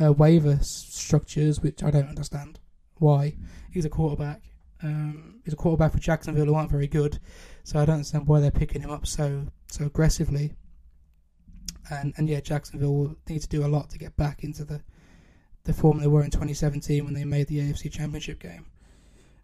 uh, 0.00 0.12
waiver 0.12 0.58
structures, 0.62 1.60
which 1.60 1.82
I 1.82 1.90
don't 1.90 2.08
understand 2.08 2.58
why. 2.96 3.36
He's 3.70 3.84
a 3.84 3.90
quarterback. 3.90 4.42
Um, 4.82 5.40
he's 5.44 5.54
a 5.54 5.56
quarterback 5.56 5.92
for 5.92 5.98
Jacksonville 5.98 6.46
who 6.46 6.54
aren't 6.54 6.70
very 6.70 6.86
good, 6.86 7.18
so 7.64 7.80
I 7.80 7.84
don't 7.84 7.94
understand 7.94 8.26
why 8.26 8.40
they're 8.40 8.50
picking 8.50 8.82
him 8.82 8.90
up 8.90 9.06
so 9.06 9.46
so 9.66 9.86
aggressively. 9.86 10.54
And 11.90 12.14
and 12.16 12.28
yeah, 12.28 12.40
Jacksonville 12.40 12.94
will 12.94 13.16
need 13.28 13.42
to 13.42 13.48
do 13.48 13.64
a 13.64 13.68
lot 13.68 13.90
to 13.90 13.98
get 13.98 14.16
back 14.16 14.44
into 14.44 14.64
the 14.64 14.82
the 15.64 15.72
form 15.72 15.98
they 15.98 16.06
were 16.06 16.22
in 16.22 16.30
2017 16.30 17.04
when 17.04 17.14
they 17.14 17.24
made 17.24 17.48
the 17.48 17.58
AFC 17.58 17.90
Championship 17.90 18.38
game. 18.38 18.66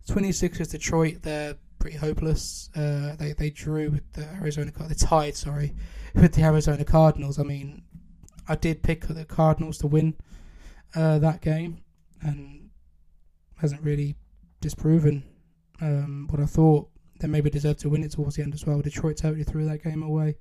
26 0.07 0.61
is 0.61 0.69
Detroit, 0.69 1.23
they're 1.23 1.57
pretty 1.85 1.99
hopeless. 1.99 2.71
Uh, 2.75 3.15
they 3.17 3.35
they 3.35 3.51
drew 3.51 3.91
with 3.91 4.11
the 4.15 4.25
Arizona 4.41 4.73
they 4.89 4.95
tied, 4.95 5.37
sorry, 5.37 5.75
with 6.15 6.33
the 6.33 6.43
Arizona 6.43 6.83
Cardinals. 6.83 7.39
I 7.39 7.43
mean, 7.43 7.83
I 8.49 8.55
did 8.55 8.83
pick 8.83 9.07
the 9.07 9.27
Cardinals 9.27 9.77
to 9.79 9.87
win 9.87 10.15
uh, 10.95 11.19
that 11.19 11.43
game, 11.43 11.83
and 12.23 12.71
hasn't 13.57 13.83
really 13.83 14.17
disproven 14.63 15.25
um, 15.83 16.27
what 16.31 16.41
I 16.41 16.47
thought. 16.47 16.89
They 17.21 17.29
maybe 17.29 17.51
deserved 17.51 17.81
to 17.81 17.91
win 17.91 18.03
it 18.03 18.13
towards 18.13 18.37
the 18.37 18.43
end 18.43 18.55
as 18.55 18.65
well. 18.65 18.81
Detroit 18.81 19.19
totally 19.19 19.45
threw 19.45 19.67
that 19.67 19.85
game 19.85 20.03
away. 20.03 20.39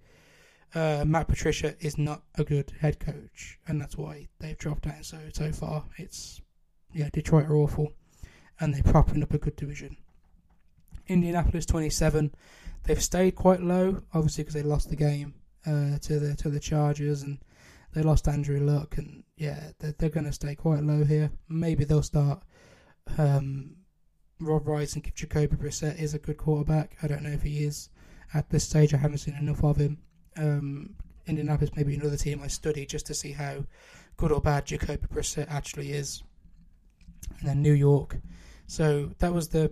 Uh, 0.74 1.04
Matt 1.06 1.28
Patricia 1.28 1.76
is 1.82 1.98
not 1.98 2.24
a 2.36 2.46
good 2.46 2.72
head 2.80 3.02
coach, 3.02 3.60
and 3.68 3.82
that's 3.82 3.98
why 3.98 4.30
they've 4.40 4.58
dropped 4.58 4.88
out 4.88 5.04
so 5.04 5.20
so 5.34 5.52
far. 5.52 5.84
It's 5.98 6.40
yeah, 6.94 7.10
Detroit 7.12 7.48
are 7.48 7.58
awful, 7.58 7.92
and 8.62 8.74
they're 8.74 8.94
propping 8.94 9.22
up 9.22 9.34
a 9.34 9.38
good 9.38 9.58
division. 9.58 9.98
Indianapolis 11.08 11.66
27, 11.66 12.34
they've 12.84 13.04
stayed 13.04 13.36
quite 13.36 13.62
low, 13.62 14.02
obviously 14.14 14.44
because 14.44 14.56
they 14.56 14.64
lost 14.64 14.90
the 14.90 14.96
game 14.96 15.34
uh, 15.66 15.98
to 16.00 16.20
the 16.20 16.36
to 16.36 16.50
the 16.50 16.60
Chargers, 16.60 17.22
and 17.22 17.40
they 17.94 18.02
lost 18.02 18.28
Andrew 18.28 18.60
Luck, 18.60 18.98
and 18.98 19.24
yeah, 19.38 19.72
they're, 19.80 19.94
they're 19.98 20.10
going 20.10 20.26
to 20.26 20.32
stay 20.32 20.56
quite 20.56 20.84
low 20.84 21.04
here. 21.04 21.32
Maybe 21.50 21.84
they'll 21.84 22.04
start 22.04 22.44
um, 23.18 23.76
Rob 24.40 24.68
Rice 24.68 24.94
and 24.94 25.16
Jacoby 25.16 25.56
Brissett 25.56 26.00
is 26.00 26.14
a 26.14 26.20
good 26.20 26.38
quarterback. 26.38 26.98
I 27.02 27.08
don't 27.08 27.24
know 27.24 27.32
if 27.32 27.44
he 27.44 27.64
is 27.64 27.90
at 28.34 28.50
this 28.50 28.68
stage. 28.68 28.94
I 28.94 28.98
haven't 28.98 29.20
seen 29.20 29.36
enough 29.36 29.64
of 29.64 29.78
him. 29.78 30.00
Um, 30.36 30.96
Indianapolis 31.26 31.72
maybe 31.76 31.96
another 31.96 32.18
team 32.18 32.42
I 32.44 32.48
study 32.48 32.86
just 32.86 33.06
to 33.06 33.14
see 33.14 33.32
how 33.32 33.66
good 34.18 34.32
or 34.32 34.42
bad 34.42 34.66
Jacoby 34.66 35.08
Brissett 35.08 35.50
actually 35.50 35.94
is. 35.94 36.24
And 37.40 37.50
then 37.50 37.62
New 37.62 37.74
York. 37.74 38.18
So 38.68 39.12
that 39.20 39.34
was 39.34 39.50
the 39.50 39.72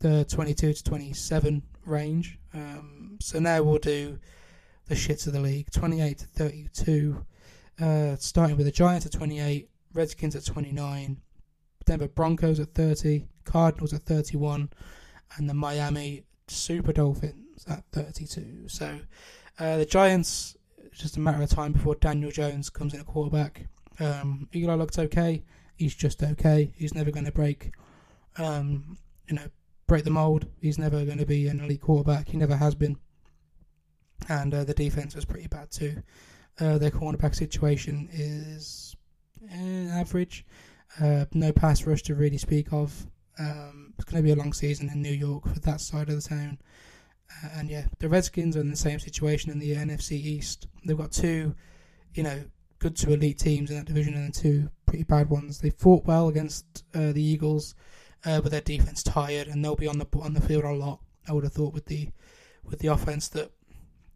the 0.00 0.24
22 0.24 0.72
to 0.72 0.84
27 0.84 1.62
range. 1.84 2.38
Um, 2.54 3.18
so 3.20 3.38
now 3.38 3.62
we'll 3.62 3.78
do 3.78 4.18
the 4.86 4.94
shits 4.94 5.26
of 5.26 5.32
the 5.32 5.40
league 5.40 5.70
28 5.70 6.18
to 6.18 6.26
32. 6.26 7.24
Uh, 7.80 8.16
starting 8.16 8.56
with 8.56 8.66
the 8.66 8.72
Giants 8.72 9.06
at 9.06 9.12
28, 9.12 9.68
Redskins 9.94 10.34
at 10.34 10.44
29, 10.44 11.18
Denver 11.86 12.08
Broncos 12.08 12.58
at 12.58 12.74
30, 12.74 13.26
Cardinals 13.44 13.92
at 13.92 14.02
31, 14.02 14.70
and 15.36 15.48
the 15.48 15.54
Miami 15.54 16.24
Super 16.48 16.92
Dolphins 16.92 17.64
at 17.68 17.84
32. 17.92 18.68
So 18.68 18.98
uh, 19.58 19.76
the 19.76 19.86
Giants, 19.86 20.56
it's 20.84 21.00
just 21.00 21.16
a 21.16 21.20
matter 21.20 21.42
of 21.42 21.50
time 21.50 21.72
before 21.72 21.94
Daniel 21.94 22.30
Jones 22.30 22.68
comes 22.68 22.94
in 22.94 23.00
at 23.00 23.06
quarterback. 23.06 23.66
Um, 24.00 24.48
Eli 24.54 24.74
looks 24.74 24.98
okay. 24.98 25.44
He's 25.76 25.94
just 25.94 26.22
okay. 26.22 26.72
He's 26.76 26.94
never 26.94 27.10
going 27.10 27.26
to 27.26 27.32
break, 27.32 27.72
um, 28.36 28.98
you 29.28 29.36
know, 29.36 29.48
break 29.88 30.04
the 30.04 30.10
mold. 30.10 30.46
He's 30.60 30.78
never 30.78 31.04
going 31.04 31.18
to 31.18 31.26
be 31.26 31.48
an 31.48 31.60
elite 31.60 31.80
quarterback. 31.80 32.28
He 32.28 32.36
never 32.36 32.56
has 32.56 32.76
been. 32.76 32.96
And 34.28 34.54
uh, 34.54 34.64
the 34.64 34.74
defense 34.74 35.16
was 35.16 35.24
pretty 35.24 35.48
bad 35.48 35.70
too. 35.70 36.02
Uh, 36.60 36.78
their 36.78 36.90
cornerback 36.90 37.34
situation 37.34 38.08
is 38.12 38.94
eh, 39.50 39.88
average. 39.90 40.44
Uh, 41.00 41.24
no 41.32 41.52
pass 41.52 41.84
rush 41.86 42.02
to 42.02 42.14
really 42.14 42.38
speak 42.38 42.72
of. 42.72 43.06
Um, 43.38 43.94
it's 43.96 44.04
going 44.04 44.22
to 44.22 44.26
be 44.26 44.32
a 44.32 44.36
long 44.36 44.52
season 44.52 44.90
in 44.92 45.02
New 45.02 45.12
York 45.12 45.46
for 45.48 45.60
that 45.60 45.80
side 45.80 46.08
of 46.08 46.22
the 46.22 46.28
town. 46.28 46.58
Uh, 47.30 47.48
and 47.56 47.70
yeah, 47.70 47.86
the 47.98 48.08
Redskins 48.08 48.56
are 48.56 48.60
in 48.60 48.70
the 48.70 48.76
same 48.76 48.98
situation 48.98 49.50
in 49.50 49.58
the 49.58 49.74
NFC 49.74 50.12
East. 50.12 50.68
They've 50.84 50.96
got 50.96 51.12
two, 51.12 51.54
you 52.14 52.22
know, 52.22 52.44
good 52.78 52.96
to 52.96 53.12
elite 53.12 53.38
teams 53.38 53.70
in 53.70 53.76
that 53.76 53.86
division 53.86 54.14
and 54.14 54.34
two 54.34 54.70
pretty 54.86 55.04
bad 55.04 55.30
ones. 55.30 55.60
They 55.60 55.70
fought 55.70 56.04
well 56.04 56.28
against 56.28 56.84
uh, 56.94 57.12
the 57.12 57.22
Eagles, 57.22 57.74
uh, 58.24 58.40
but 58.40 58.50
their 58.50 58.60
defense 58.60 59.02
tired, 59.02 59.48
and 59.48 59.64
they'll 59.64 59.76
be 59.76 59.86
on 59.86 59.98
the 59.98 60.06
on 60.20 60.34
the 60.34 60.40
field 60.40 60.64
a 60.64 60.72
lot. 60.72 61.00
I 61.28 61.32
would 61.32 61.44
have 61.44 61.52
thought 61.52 61.74
with 61.74 61.86
the 61.86 62.08
with 62.64 62.80
the 62.80 62.88
offense 62.88 63.28
that 63.28 63.52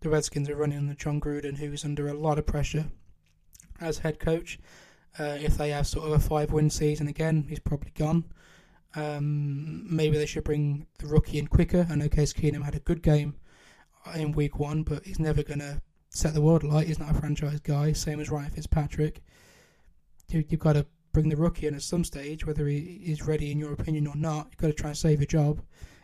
the 0.01 0.09
Redskins 0.09 0.49
are 0.49 0.57
running 0.57 0.79
under 0.79 0.95
Jon 0.95 1.21
Gruden, 1.21 1.59
who's 1.59 1.85
under 1.85 2.09
a 2.09 2.15
lot 2.15 2.39
of 2.39 2.47
pressure 2.47 2.87
as 3.81 3.99
head 3.99 4.19
coach. 4.19 4.59
Uh, 5.19 5.37
if 5.41 5.57
they 5.57 5.71
have 5.71 5.87
sort 5.87 6.07
of 6.07 6.13
a 6.13 6.19
five 6.19 6.53
win 6.53 6.71
season 6.71 7.07
again, 7.07 7.47
he's 7.49 7.59
probably 7.59 7.93
gone. 7.97 8.25
Um, 8.95 9.87
maybe 9.95 10.17
they 10.17 10.27
should 10.27 10.45
bring 10.45 10.87
the 10.99 11.07
rookie 11.07 11.39
in 11.39 11.47
quicker. 11.47 11.87
I 11.89 11.95
know 11.95 12.09
Case 12.09 12.33
Keenum 12.33 12.65
had 12.65 12.75
a 12.75 12.81
good 12.81 13.03
game 13.03 13.37
in 14.15 14.33
week 14.33 14.59
one, 14.59 14.83
but 14.83 15.05
he's 15.05 15.21
never 15.21 15.43
going 15.43 15.61
to 15.61 15.81
set 16.11 16.35
the 16.35 16.43
world 16.43 16.63
alight. 16.63 16.89
He's 16.89 16.99
not 16.99 17.11
a 17.11 17.15
franchise 17.15 17.61
guy, 17.61 17.93
same 17.93 18.21
as 18.21 18.31
Ryan 18.31 18.51
Fitzpatrick. 18.51 19.23
You, 20.29 20.45
have 20.51 20.59
got 20.59 20.73
to 20.75 20.87
bring 21.13 21.29
the 21.29 21.37
rookie 21.37 21.67
in 21.67 21.75
at 21.75 21.83
some 21.83 22.05
stage, 22.05 22.47
whether 22.47 22.67
he 22.67 23.03
is 23.05 23.23
ready 23.23 23.51
in 23.51 23.59
your 23.59 23.73
opinion 23.73 24.07
or 24.07 24.17
not. 24.17 24.49
You've 24.51 24.59
got 24.59 24.67
to 24.69 24.73
try 24.73 24.91
and 24.91 24.97
save 24.97 25.21
your 25.21 25.27
job 25.27 25.61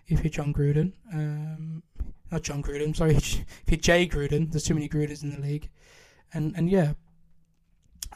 if 0.07 0.23
you're 0.23 0.31
Jon 0.31 0.53
Gruden. 0.53 0.93
Um, 1.13 1.83
not 2.31 2.43
Jon 2.43 2.63
Gruden, 2.63 2.95
sorry, 2.95 3.15
if 3.17 3.45
you're 3.69 3.79
Jay 3.79 4.07
Gruden. 4.07 4.51
There's 4.51 4.65
too 4.65 4.75
many 4.75 4.89
Grudens 4.89 5.23
in 5.23 5.31
the 5.31 5.41
league. 5.41 5.71
And 6.35 6.55
and 6.57 6.69
yeah, 6.69 6.93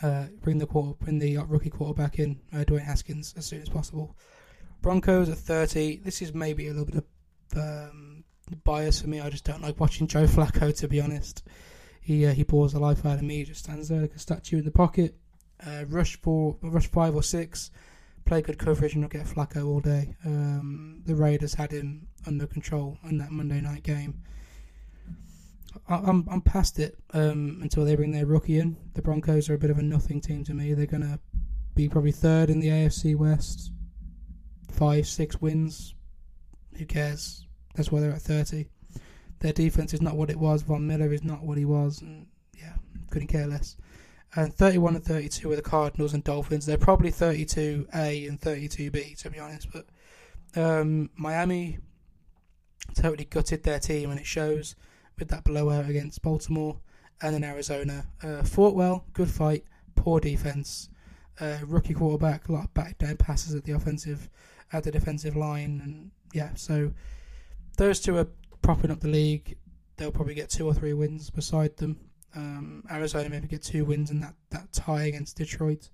uh, 0.02 0.26
bring 0.40 0.59
the 0.59 0.66
quarter, 0.66 0.94
bring 1.00 1.18
the 1.18 1.38
rookie 1.38 1.70
quarterback 1.70 2.18
in, 2.18 2.40
uh, 2.52 2.59
Dwayne 2.59 2.85
Haskins, 2.85 3.35
as 3.37 3.46
soon 3.46 3.62
as 3.62 3.68
possible. 3.68 4.16
Broncos 4.83 5.28
at 5.28 5.38
30. 5.38 5.98
This 6.05 6.20
is 6.20 6.35
maybe 6.35 6.68
a 6.68 6.72
little 6.72 6.85
bit 6.85 6.96
of 6.96 7.59
um, 7.59 8.24
bias 8.64 9.00
for 9.00 9.09
me. 9.09 9.20
I 9.20 9.31
just 9.31 9.44
don't 9.44 9.62
like 9.62 9.81
watching 9.81 10.07
Joe 10.07 10.26
Flacco, 10.26 10.76
to 10.76 10.88
be 10.88 11.00
honest. 11.00 11.44
He 12.00 12.26
uh, 12.26 12.33
he 12.33 12.42
bores 12.42 12.72
the 12.72 12.81
life 12.81 13.07
out 13.07 13.18
of 13.18 13.22
me. 13.22 13.37
He 13.38 13.44
just 13.44 13.64
stands 13.64 13.88
there 13.88 14.00
like 14.00 14.14
a 14.14 14.18
statue 14.18 14.59
in 14.59 14.64
the 14.64 14.72
pocket. 14.72 15.14
Uh, 15.64 15.85
rush 15.88 16.20
for 16.20 16.57
rush 16.62 16.88
five 16.88 17.14
or 17.14 17.22
six, 17.22 17.70
play 18.25 18.42
good 18.42 18.59
coverage, 18.59 18.94
and 18.94 19.03
you'll 19.03 19.09
get 19.09 19.27
Flacco 19.27 19.66
all 19.66 19.81
day. 19.81 20.16
Um, 20.25 21.03
the 21.07 21.14
Raiders 21.14 21.55
had 21.55 21.72
him 21.72 22.09
under 22.27 22.46
control 22.46 22.98
in 23.09 23.18
that 23.18 23.31
Monday 23.31 23.61
night 23.61 23.83
game. 23.83 24.22
I, 25.88 25.96
I'm 25.96 26.27
I'm 26.31 26.40
past 26.40 26.79
it 26.79 26.96
um, 27.12 27.61
until 27.62 27.85
they 27.85 27.96
bring 27.96 28.12
their 28.12 28.27
rookie 28.27 28.59
in. 28.59 28.77
The 28.94 29.03
Broncos 29.03 29.48
are 29.48 29.55
a 29.55 29.59
bit 29.59 29.70
of 29.70 29.79
a 29.79 29.83
nothing 29.83 30.20
team 30.20 30.44
to 30.44 30.55
me. 30.55 30.75
They're 30.75 30.87
gonna 30.87 31.20
be 31.75 31.88
probably 31.88 32.12
third 32.12 32.51
in 32.51 32.61
the 32.61 32.68
AFC 32.68 33.16
West, 33.16 33.72
five, 34.70 35.07
six 35.07 35.40
wins. 35.40 35.94
Who 36.77 36.87
cares? 36.87 37.46
That's 37.75 37.90
why 37.90 38.01
they're 38.01 38.12
at 38.12 38.22
30. 38.22 38.66
Their 39.40 39.53
defense 39.53 39.94
is 39.94 40.03
not 40.03 40.16
what 40.16 40.31
it 40.31 40.38
was. 40.38 40.62
Von 40.62 40.87
Miller 40.87 41.12
is 41.12 41.25
not 41.25 41.42
what 41.42 41.59
he 41.59 41.64
was. 41.64 42.01
And 42.01 42.27
yeah, 42.57 42.75
couldn't 43.11 43.29
care 43.29 43.46
less. 43.46 43.77
And 44.35 44.53
31 44.55 44.97
and 44.97 45.05
32 45.05 45.53
are 45.53 45.57
the 45.57 45.62
Cardinals 45.62 46.14
and 46.14 46.25
Dolphins. 46.25 46.64
They're 46.64 46.79
probably 46.79 47.11
32A 47.11 48.29
and 48.29 48.40
32B, 48.40 49.18
to 49.18 49.31
be 49.31 49.38
honest. 49.38 49.68
But 49.71 49.87
um, 50.57 51.11
Miami 51.16 51.79
totally 52.95 53.27
gutted 53.27 53.62
their 53.62 53.79
team, 53.79 54.11
and 54.11 54.18
it 54.18 54.27
shows 54.27 54.75
with 55.18 55.29
that 55.29 55.45
blowout 55.45 55.88
against 55.88 56.23
Baltimore 56.23 56.81
and 57.21 57.35
then 57.35 57.45
Arizona. 57.45 58.07
Uh, 58.23 58.42
fought 58.42 58.75
well, 58.75 59.05
good 59.12 59.31
fight, 59.31 59.64
poor 59.95 60.21
defense. 60.21 60.88
Uh, 61.40 61.59
rookie 61.66 61.95
quarterback, 61.95 62.49
a 62.49 62.53
lot 62.53 62.64
of 62.64 62.75
back 62.75 62.99
down 62.99 63.16
passes 63.16 63.55
at 63.55 63.64
the 63.64 63.73
offensive, 63.73 64.29
at 64.73 64.85
the 64.85 64.90
defensive 64.90 65.37
line, 65.37 65.81
and 65.83 66.11
yeah. 66.33 66.51
So 66.55 66.92
those 67.79 68.01
two 68.01 68.16
are 68.18 68.29
propping 68.61 68.90
up 68.90 69.01
the 69.01 69.09
league. 69.09 69.57
They'll 69.97 70.12
probably 70.12 70.35
get 70.35 70.51
two 70.51 70.66
or 70.66 70.75
three 70.75 70.92
wins 70.92 71.31
beside 71.31 71.77
them. 71.77 71.99
Um, 72.35 72.85
Arizona 72.90 73.29
maybe 73.29 73.49
get 73.49 73.62
two 73.62 73.85
wins 73.85 74.11
in 74.11 74.21
that, 74.21 74.35
that 74.51 74.73
tie 74.73 75.05
against 75.05 75.37
Detroit, 75.37 75.90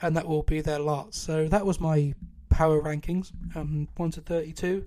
and 0.00 0.16
that 0.16 0.26
will 0.26 0.42
be 0.42 0.60
their 0.60 0.78
lot. 0.78 1.14
So 1.14 1.48
that 1.48 1.64
was 1.64 1.80
my 1.80 2.14
power 2.50 2.82
rankings. 2.82 3.32
Um, 3.54 3.88
one 3.96 4.10
to 4.12 4.20
thirty-two. 4.20 4.86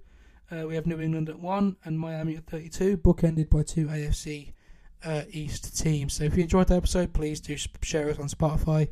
Uh, 0.52 0.68
we 0.68 0.76
have 0.76 0.86
New 0.86 1.00
England 1.00 1.30
at 1.30 1.40
one 1.40 1.78
and 1.86 2.00
Miami 2.00 2.36
at 2.36 2.46
thirty-two, 2.46 2.98
bookended 2.98 3.50
by 3.50 3.64
two 3.64 3.88
AFC 3.88 4.54
uh, 5.04 5.24
East 5.32 5.78
teams. 5.78 6.14
So 6.14 6.24
if 6.24 6.36
you 6.36 6.44
enjoyed 6.44 6.68
the 6.68 6.76
episode, 6.76 7.14
please 7.14 7.40
do 7.40 7.58
share 7.82 8.10
us 8.10 8.20
on 8.20 8.28
Spotify. 8.28 8.90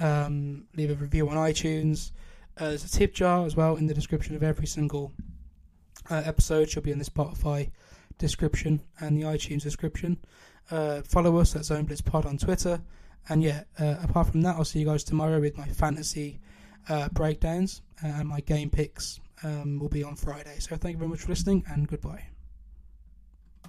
Um, 0.00 0.66
leave 0.76 0.90
a 0.90 0.94
review 0.94 1.28
on 1.28 1.36
iTunes. 1.36 2.12
Uh, 2.56 2.68
there's 2.68 2.84
a 2.84 2.90
tip 2.90 3.14
jar 3.14 3.46
as 3.46 3.56
well 3.56 3.76
in 3.76 3.86
the 3.86 3.94
description 3.94 4.34
of 4.36 4.42
every 4.42 4.66
single 4.66 5.12
uh, 6.10 6.22
episode. 6.24 6.68
Should 6.68 6.82
be 6.82 6.92
in 6.92 6.98
the 6.98 7.04
Spotify 7.04 7.70
description 8.18 8.82
and 9.00 9.16
the 9.16 9.22
iTunes 9.22 9.62
description. 9.62 10.18
Uh, 10.70 11.02
follow 11.02 11.38
us 11.38 11.56
at 11.56 11.64
Zone 11.64 11.84
Blitz 11.84 12.00
Pod 12.00 12.26
on 12.26 12.38
Twitter. 12.38 12.80
And 13.28 13.42
yeah, 13.42 13.64
uh, 13.78 13.96
apart 14.02 14.28
from 14.28 14.42
that, 14.42 14.56
I'll 14.56 14.64
see 14.64 14.78
you 14.78 14.86
guys 14.86 15.04
tomorrow 15.04 15.40
with 15.40 15.56
my 15.56 15.66
fantasy 15.68 16.40
uh, 16.88 17.08
breakdowns 17.10 17.82
and 18.02 18.28
my 18.28 18.40
game 18.40 18.70
picks 18.70 19.20
um, 19.42 19.78
will 19.78 19.88
be 19.88 20.02
on 20.02 20.16
Friday. 20.16 20.58
So 20.58 20.76
thank 20.76 20.94
you 20.94 20.98
very 20.98 21.10
much 21.10 21.20
for 21.20 21.28
listening 21.28 21.64
and 21.68 21.86
goodbye. 21.86 22.37